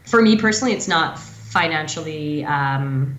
for 0.05 0.21
me 0.21 0.37
personally, 0.37 0.75
it's 0.75 0.89
not 0.89 1.19
financially 1.19 2.45
um, 2.45 3.19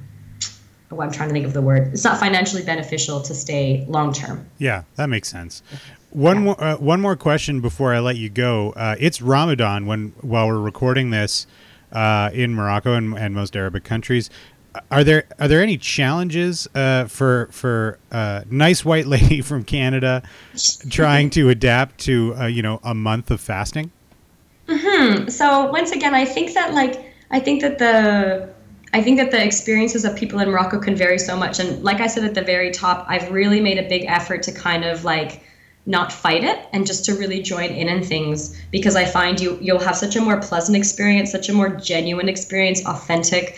oh, 0.97 1.01
I'm 1.01 1.11
trying 1.11 1.29
to 1.29 1.33
think 1.33 1.45
of 1.45 1.53
the 1.53 1.61
word. 1.61 1.93
It's 1.93 2.03
not 2.03 2.19
financially 2.19 2.63
beneficial 2.63 3.21
to 3.21 3.33
stay 3.33 3.85
long 3.87 4.13
term. 4.13 4.45
Yeah, 4.57 4.83
that 4.95 5.07
makes 5.07 5.29
sense. 5.29 5.63
One 6.11 6.43
more 6.43 6.63
uh, 6.63 6.77
one 6.77 7.01
more 7.01 7.15
question 7.15 7.59
before 7.59 7.93
I 7.93 7.99
let 7.99 8.17
you 8.17 8.29
go. 8.29 8.71
Uh, 8.73 8.95
it's 8.99 9.21
Ramadan 9.21 9.85
when 9.85 10.13
while 10.21 10.47
we're 10.47 10.59
recording 10.59 11.09
this 11.09 11.47
uh, 11.91 12.29
in 12.33 12.53
Morocco 12.53 12.93
and, 12.93 13.17
and 13.17 13.33
most 13.33 13.55
Arabic 13.55 13.83
countries. 13.83 14.29
Are 14.89 15.03
there 15.03 15.25
are 15.39 15.47
there 15.47 15.61
any 15.61 15.77
challenges 15.77 16.67
uh, 16.73 17.05
for 17.05 17.47
for 17.51 17.99
uh, 18.11 18.41
nice 18.49 18.83
white 18.83 19.05
lady 19.15 19.41
from 19.41 19.63
Canada 19.63 20.23
trying 20.89 21.29
to 21.31 21.49
adapt 21.49 21.99
to 22.01 22.35
uh, 22.35 22.45
you 22.45 22.61
know 22.61 22.79
a 22.83 22.93
month 22.93 23.31
of 23.31 23.39
fasting? 23.39 23.91
Hmm. 24.67 25.27
So 25.29 25.69
once 25.71 25.91
again, 25.91 26.13
I 26.13 26.25
think 26.25 26.53
that 26.53 26.73
like 26.73 27.13
I 27.29 27.39
think 27.39 27.61
that 27.61 27.79
the 27.79 28.49
I 28.93 29.01
think 29.01 29.17
that 29.17 29.31
the 29.31 29.43
experiences 29.43 30.05
of 30.05 30.15
people 30.15 30.39
in 30.39 30.49
Morocco 30.49 30.79
can 30.79 30.95
vary 30.95 31.17
so 31.17 31.35
much. 31.35 31.59
And 31.59 31.83
like 31.83 31.99
I 31.99 32.07
said 32.07 32.23
at 32.23 32.35
the 32.35 32.43
very 32.43 32.69
top, 32.71 33.05
I've 33.09 33.31
really 33.31 33.59
made 33.59 33.79
a 33.79 33.89
big 33.89 34.05
effort 34.05 34.43
to 34.43 34.51
kind 34.51 34.85
of 34.85 35.03
like 35.03 35.43
not 35.85 36.13
fight 36.13 36.43
it 36.43 36.59
and 36.71 36.85
just 36.85 37.03
to 37.05 37.15
really 37.15 37.41
join 37.41 37.71
in 37.71 37.89
in 37.89 38.03
things 38.03 38.55
because 38.71 38.95
I 38.95 39.03
find 39.03 39.39
you 39.39 39.57
you'll 39.61 39.79
have 39.79 39.97
such 39.97 40.15
a 40.15 40.21
more 40.21 40.39
pleasant 40.39 40.77
experience, 40.77 41.31
such 41.31 41.49
a 41.49 41.53
more 41.53 41.69
genuine 41.69 42.29
experience, 42.29 42.85
authentic 42.85 43.57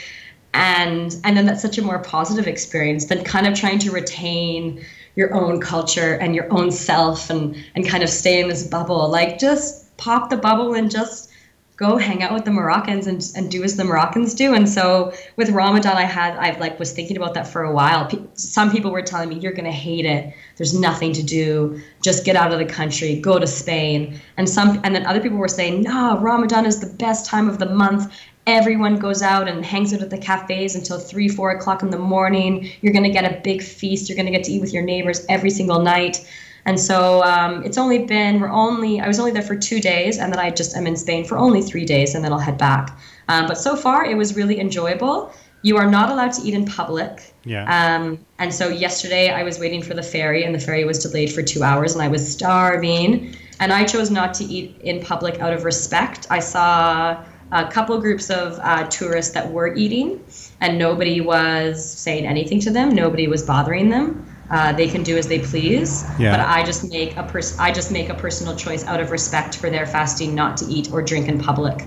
and 0.56 1.18
and 1.26 1.36
then 1.36 1.46
that's 1.46 1.62
such 1.62 1.78
a 1.78 1.82
more 1.82 2.00
positive 2.00 2.48
experience 2.48 3.06
than 3.06 3.24
kind 3.24 3.46
of 3.46 3.54
trying 3.54 3.78
to 3.80 3.92
retain 3.92 4.84
your 5.16 5.34
own 5.34 5.60
culture 5.60 6.14
and 6.14 6.34
your 6.34 6.52
own 6.52 6.72
self 6.72 7.30
and 7.30 7.56
and 7.76 7.86
kind 7.88 8.04
of 8.04 8.10
stay 8.10 8.42
in 8.42 8.48
this 8.48 8.66
bubble. 8.66 9.10
Like 9.10 9.38
just 9.38 9.96
pop 9.98 10.30
the 10.30 10.38
bubble 10.38 10.74
and 10.74 10.90
just 10.90 11.30
go 11.78 11.98
hang 11.98 12.24
out 12.24 12.34
with 12.34 12.46
the 12.46 12.52
Moroccans 12.52 13.06
and, 13.06 13.22
and 13.36 13.52
do 13.52 13.64
as 13.64 13.76
the 13.76 13.84
Moroccans 13.84 14.34
do. 14.34 14.54
And 14.54 14.68
so 14.68 15.14
with 15.36 15.50
Ramadan, 15.50 15.98
I 15.98 16.04
had, 16.04 16.38
I 16.38 16.58
like 16.58 16.80
was 16.80 16.94
thinking 16.94 17.18
about 17.18 17.34
that 17.34 17.48
for 17.48 17.64
a 17.64 17.74
while. 17.74 18.10
some 18.36 18.72
people 18.72 18.92
were 18.92 19.02
telling 19.02 19.30
me, 19.30 19.40
you're 19.40 19.52
going 19.52 19.66
to 19.66 19.72
hate 19.72 20.06
it. 20.06 20.34
There's 20.56 20.78
nothing 20.78 21.12
to 21.14 21.24
do. 21.24 21.82
Just 22.02 22.24
get 22.24 22.38
out 22.38 22.54
of 22.54 22.60
the 22.60 22.66
country, 22.66 23.20
go 23.20 23.40
to 23.40 23.48
Spain. 23.48 24.20
And 24.38 24.50
some, 24.50 24.80
and 24.84 24.96
then 24.96 25.06
other 25.06 25.20
people 25.20 25.38
were 25.38 25.50
saying, 25.50 25.82
no, 25.82 26.18
Ramadan 26.20 26.66
is 26.66 26.80
the 26.80 26.94
best 26.96 27.26
time 27.26 27.50
of 27.50 27.60
the 27.60 27.68
month. 27.68 28.14
Everyone 28.48 28.98
goes 28.98 29.22
out 29.22 29.48
and 29.48 29.66
hangs 29.66 29.94
out 29.94 30.02
at 30.02 30.12
the 30.12 30.20
cafes 30.20 30.76
until 30.76 31.00
three, 31.00 31.28
four 31.28 31.50
o'clock 31.50 31.82
in 31.82 31.90
the 31.90 31.98
morning. 31.98 32.72
You're 32.82 32.94
going 32.94 33.04
to 33.04 33.10
get 33.10 33.26
a 33.26 33.42
big 33.42 33.62
feast. 33.62 34.08
You're 34.08 34.16
going 34.16 34.28
to 34.28 34.32
get 34.32 34.44
to 34.46 34.52
eat 34.52 34.62
with 34.62 34.72
your 34.72 34.84
neighbors 34.84 35.26
every 35.28 35.50
single 35.50 35.82
night. 35.82 36.26
And 36.66 36.80
so 36.80 37.24
um, 37.24 37.64
it's 37.64 37.78
only 37.78 38.06
been, 38.06 38.40
we're 38.40 38.50
only, 38.50 39.00
I 39.00 39.08
was 39.08 39.20
only 39.20 39.32
there 39.32 39.44
for 39.44 39.56
two 39.56 39.80
days, 39.80 40.18
and 40.18 40.34
then 40.34 40.40
I 40.40 40.50
just 40.50 40.76
am 40.76 40.88
in 40.88 40.96
Spain 40.96 41.24
for 41.24 41.38
only 41.38 41.62
three 41.62 41.86
days, 41.86 42.16
and 42.16 42.24
then 42.24 42.34
I'll 42.34 42.40
head 42.40 42.58
back. 42.58 42.98
Um, 43.28 43.48
but 43.48 43.58
so 43.58 43.76
far, 43.76 44.04
it 44.06 44.16
was 44.16 44.36
really 44.36 44.60
enjoyable. 44.60 45.32
You 45.62 45.78
are 45.78 45.90
not 45.90 46.10
allowed 46.10 46.34
to 46.34 46.42
eat 46.42 46.54
in 46.54 46.66
public. 46.66 47.34
Yeah. 47.44 47.66
Um, 47.70 48.20
and 48.40 48.54
so 48.54 48.70
yesterday, 48.70 49.30
I 49.30 49.44
was 49.44 49.60
waiting 49.60 49.84
for 49.84 49.94
the 49.94 50.04
ferry, 50.04 50.44
and 50.44 50.56
the 50.56 50.60
ferry 50.60 50.86
was 50.86 51.00
delayed 51.00 51.32
for 51.32 51.44
two 51.44 51.64
hours, 51.64 51.94
and 51.94 52.02
I 52.02 52.08
was 52.08 52.28
starving. 52.28 53.36
And 53.60 53.72
I 53.72 53.86
chose 53.86 54.12
not 54.12 54.34
to 54.36 54.44
eat 54.44 54.78
in 54.82 55.02
public 55.02 55.40
out 55.40 55.54
of 55.54 55.64
respect. 55.64 56.28
I 56.30 56.40
saw 56.40 57.24
a 57.52 57.68
couple 57.72 57.98
groups 58.02 58.30
of 58.30 58.60
uh, 58.62 58.88
tourists 58.88 59.34
that 59.34 59.52
were 59.52 59.74
eating, 59.76 60.24
and 60.62 60.78
nobody 60.78 61.22
was 61.22 61.84
saying 61.84 62.26
anything 62.26 62.60
to 62.62 62.72
them. 62.72 62.90
Nobody 62.90 63.28
was 63.28 63.44
bothering 63.44 63.90
them. 63.90 64.25
Uh, 64.50 64.72
they 64.74 64.88
can 64.88 65.02
do 65.04 65.18
as 65.18 65.28
they 65.28 65.40
please. 65.40 66.08
Yeah. 66.20 66.32
But 66.32 66.40
I 66.42 66.64
just 66.64 66.90
make 66.90 67.18
a 67.18 67.24
pers- 67.24 67.58
I 67.58 67.72
just 67.72 67.92
make 67.92 68.10
a 68.10 68.14
personal 68.14 68.56
choice 68.56 68.86
out 68.86 69.00
of 69.00 69.12
respect 69.12 69.58
for 69.58 69.70
their 69.70 69.86
fasting 69.86 70.36
not 70.36 70.58
to 70.58 70.66
eat 70.66 70.92
or 70.92 71.02
drink 71.02 71.28
in 71.28 71.40
public. 71.40 71.84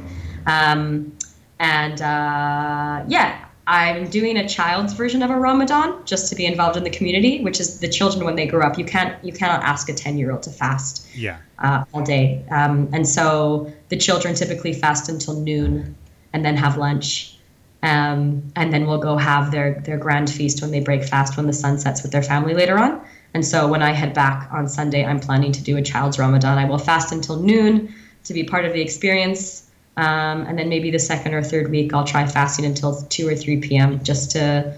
Um, 0.47 1.13
and 1.61 2.01
uh, 2.01 3.05
yeah, 3.07 3.45
I'm 3.69 4.09
doing 4.09 4.39
a 4.39 4.49
child's 4.49 4.95
version 4.95 5.23
of 5.23 5.31
a 5.31 5.39
Ramadan 5.39 6.05
just 6.05 6.29
to 6.31 6.35
be 6.35 6.47
involved 6.47 6.77
in 6.77 6.85
the 6.85 6.91
community, 6.91 7.43
which 7.45 7.61
is 7.61 7.81
the 7.81 7.89
children 7.89 8.25
when 8.25 8.35
they 8.35 8.47
grow 8.47 8.67
up. 8.67 8.79
You 8.79 8.85
can't 8.85 9.23
you 9.25 9.33
cannot 9.33 9.63
ask 9.63 9.89
a 9.89 9.95
ten 9.95 10.19
year 10.19 10.33
old 10.33 10.43
to 10.45 10.51
fast 10.51 11.07
Yeah. 11.15 11.37
uh, 11.59 11.85
all 11.93 12.03
day, 12.03 12.45
um, 12.51 12.89
and 12.93 13.07
so 13.07 13.73
the 13.89 13.97
children 13.97 14.35
typically 14.35 14.73
fast 14.73 15.09
until 15.09 15.35
noon 15.41 15.95
and 16.33 16.45
then 16.45 16.57
have 16.57 16.77
lunch. 16.77 17.38
Um, 17.83 18.43
and 18.57 18.73
then 18.73 18.87
we'll 18.87 18.99
go 18.99 19.17
have 19.17 19.53
their 19.53 19.81
their 19.85 19.99
grand 19.99 20.31
feast 20.31 20.61
when 20.63 20.73
they 20.73 20.81
break 20.81 21.05
fast 21.05 21.37
when 21.37 21.47
the 21.47 21.53
sun 21.53 21.79
sets 21.79 22.03
with 22.03 22.11
their 22.11 22.23
family 22.23 22.55
later 22.55 22.77
on. 22.77 23.01
And 23.35 23.45
so 23.47 23.69
when 23.69 23.83
I 23.83 23.93
head 23.93 24.15
back 24.15 24.49
on 24.53 24.69
Sunday, 24.69 25.05
I'm 25.05 25.21
planning 25.21 25.53
to 25.53 25.63
do 25.63 25.77
a 25.77 25.83
child's 25.83 26.19
Ramadan. 26.19 26.59
I 26.59 26.65
will 26.65 26.79
fast 26.79 27.13
until 27.13 27.41
noon 27.41 27.95
to 28.25 28.33
be 28.35 28.43
part 28.43 28.65
of 28.65 28.73
the 28.73 28.81
experience, 28.81 29.71
um, 29.97 30.43
and 30.47 30.59
then 30.59 30.69
maybe 30.69 30.91
the 30.91 30.99
second 30.99 31.35
or 31.35 31.43
third 31.43 31.71
week 31.71 31.95
I'll 31.95 32.05
try 32.05 32.27
fasting 32.27 32.65
until 32.65 33.03
two 33.03 33.29
or 33.29 33.37
three 33.37 33.61
p.m. 33.61 34.03
just 34.03 34.33
to 34.33 34.75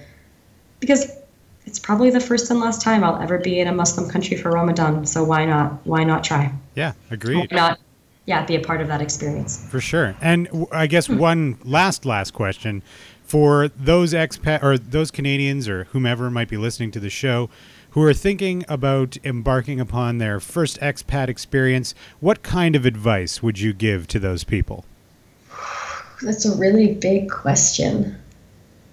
because 0.80 1.10
it's 1.64 1.78
probably 1.78 2.10
the 2.10 2.20
first 2.20 2.50
and 2.50 2.60
last 2.60 2.82
time 2.82 3.04
I'll 3.04 3.20
ever 3.22 3.38
be 3.38 3.60
in 3.60 3.68
a 3.68 3.72
Muslim 3.72 4.10
country 4.10 4.36
for 4.36 4.50
Ramadan. 4.50 5.06
So 5.06 5.24
why 5.24 5.46
not? 5.46 5.86
Why 5.86 6.04
not 6.04 6.24
try? 6.24 6.52
Yeah. 6.74 6.92
Agreed. 7.10 7.50
Why 7.50 7.56
not? 7.56 7.78
Yeah, 8.26 8.44
be 8.44 8.54
a 8.54 8.60
part 8.60 8.80
of 8.80 8.88
that 8.88 9.00
experience. 9.00 9.66
For 9.68 9.80
sure. 9.80 10.14
And 10.20 10.46
w- 10.46 10.68
I 10.70 10.86
guess 10.86 11.06
hmm. 11.06 11.18
one 11.18 11.58
last 11.64 12.04
last 12.04 12.32
question 12.32 12.82
for 13.22 13.68
those 13.68 14.12
expat 14.12 14.62
or 14.62 14.76
those 14.76 15.10
Canadians 15.10 15.68
or 15.68 15.84
whomever 15.84 16.30
might 16.30 16.48
be 16.48 16.56
listening 16.56 16.90
to 16.92 17.00
the 17.00 17.10
show 17.10 17.48
who 17.90 18.02
are 18.02 18.14
thinking 18.14 18.64
about 18.68 19.16
embarking 19.24 19.80
upon 19.80 20.18
their 20.18 20.40
first 20.40 20.78
expat 20.80 21.28
experience, 21.28 21.94
what 22.20 22.42
kind 22.42 22.76
of 22.76 22.86
advice 22.86 23.42
would 23.42 23.58
you 23.58 23.72
give 23.72 24.06
to 24.08 24.18
those 24.18 24.44
people? 24.44 24.84
That's 26.22 26.44
a 26.44 26.56
really 26.56 26.94
big 26.94 27.30
question. 27.30 28.16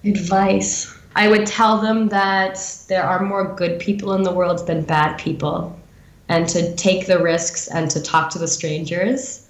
Advice. 0.04 0.94
I 1.14 1.28
would 1.28 1.46
tell 1.46 1.80
them 1.80 2.08
that 2.08 2.58
there 2.88 3.02
are 3.02 3.20
more 3.20 3.54
good 3.54 3.78
people 3.78 4.14
in 4.14 4.22
the 4.22 4.32
world 4.32 4.66
than 4.66 4.82
bad 4.82 5.18
people, 5.18 5.78
and 6.28 6.48
to 6.48 6.74
take 6.76 7.06
the 7.06 7.18
risks 7.18 7.68
and 7.68 7.90
to 7.90 8.02
talk 8.02 8.30
to 8.30 8.38
the 8.38 8.48
strangers. 8.48 9.46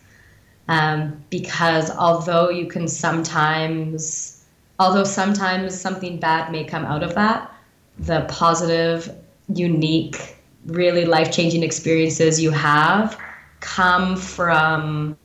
Um, 0.69 1.25
because 1.31 1.91
although 1.91 2.51
you 2.51 2.67
can 2.67 2.89
sometimes, 2.89 4.45
although 4.79 5.05
sometimes 5.05 5.79
something 5.79 6.19
bad 6.19 6.53
may 6.53 6.65
come 6.65 6.85
out 6.85 7.03
of 7.03 7.15
that, 7.15 7.53
the 7.99 8.27
positive, 8.29 9.15
unique, 9.49 10.37
really 10.67 11.05
life 11.05 11.33
changing 11.33 11.63
experiences 11.63 12.41
you 12.41 12.51
have 12.51 13.19
come 13.61 14.17
from 14.17 15.17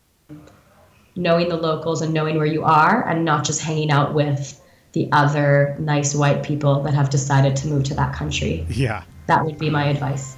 knowing 1.15 1.49
the 1.49 1.57
locals 1.57 2.01
and 2.01 2.13
knowing 2.13 2.37
where 2.37 2.45
you 2.45 2.63
are 2.63 3.07
and 3.07 3.23
not 3.23 3.43
just 3.43 3.61
hanging 3.61 3.91
out 3.91 4.13
with 4.13 4.59
the 4.93 5.09
other 5.11 5.75
nice 5.79 6.15
white 6.15 6.43
people 6.43 6.81
that 6.83 6.93
have 6.93 7.09
decided 7.09 7.55
to 7.55 7.67
move 7.67 7.83
to 7.83 7.93
that 7.93 8.13
country. 8.13 8.65
Yeah. 8.69 9.03
That 9.27 9.45
would 9.45 9.57
be 9.57 9.69
my 9.69 9.85
advice. 9.85 10.35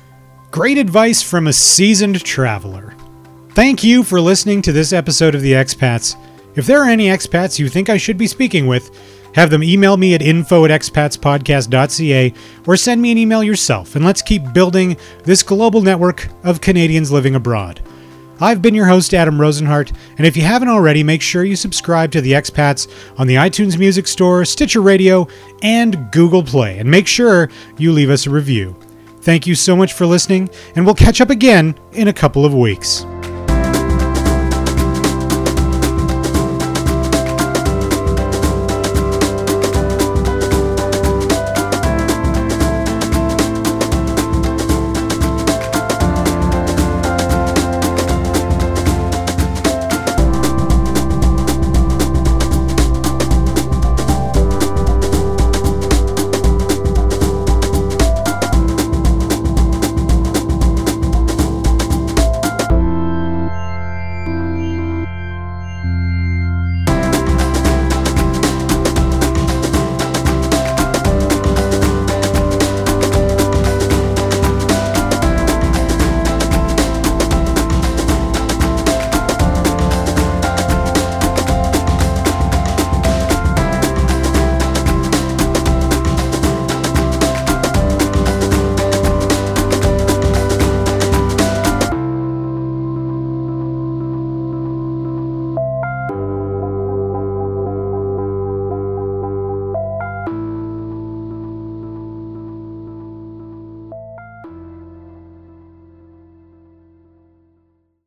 Great 0.56 0.78
advice 0.78 1.22
from 1.22 1.48
a 1.48 1.52
seasoned 1.52 2.24
traveler. 2.24 2.96
Thank 3.50 3.84
you 3.84 4.04
for 4.04 4.22
listening 4.22 4.62
to 4.62 4.72
this 4.72 4.94
episode 4.94 5.36
of 5.36 5.42
The 5.42 5.52
Expats. 5.52 6.16
If 6.56 6.66
there 6.66 6.82
are 6.82 6.90
any 6.90 7.08
expats 7.08 7.60
you 7.60 7.68
think 7.68 7.90
I 7.90 7.98
should 7.98 8.18
be 8.18 8.26
speaking 8.26 8.66
with, 8.66 8.90
have 9.36 9.50
them 9.50 9.66
email 9.66 9.98
me 9.98 10.14
at 10.14 10.22
info 10.22 10.64
at 10.64 10.72
expatspodcast.ca 10.72 12.34
or 12.68 12.78
send 12.78 13.02
me 13.02 13.12
an 13.12 13.18
email 13.18 13.44
yourself, 13.44 13.98
and 13.98 14.06
let's 14.06 14.22
keep 14.22 14.54
building 14.54 14.96
this 15.26 15.44
global 15.44 15.82
network 15.82 16.30
of 16.46 16.62
Canadians 16.62 17.12
living 17.12 17.36
abroad. 17.36 17.82
I've 18.40 18.62
been 18.62 18.76
your 18.76 18.88
host, 18.88 19.14
Adam 19.14 19.38
Rosenhart, 19.38 19.94
and 20.18 20.26
if 20.26 20.38
you 20.38 20.44
haven't 20.44 20.70
already, 20.70 21.04
make 21.04 21.22
sure 21.22 21.44
you 21.44 21.58
subscribe 21.58 22.14
to 22.14 22.22
The 22.22 22.32
Expats 22.32 22.90
on 23.18 23.28
the 23.28 23.36
iTunes 23.36 23.78
Music 23.78 24.08
Store, 24.08 24.46
Stitcher 24.46 24.82
Radio, 24.82 25.28
and 25.62 26.10
Google 26.14 26.44
Play, 26.44 26.80
and 26.80 26.90
make 26.90 27.08
sure 27.08 27.50
you 27.78 27.92
leave 27.92 28.10
us 28.10 28.26
a 28.26 28.30
review. 28.30 28.74
Thank 29.26 29.48
you 29.48 29.56
so 29.56 29.76
much 29.76 29.94
for 29.94 30.06
listening, 30.06 30.52
and 30.76 30.86
we'll 30.86 30.94
catch 30.94 31.20
up 31.20 31.32
again 31.32 31.74
in 31.94 32.10
a 32.10 32.14
couple 32.14 32.46
of 32.46 32.54
weeks. 32.54 33.08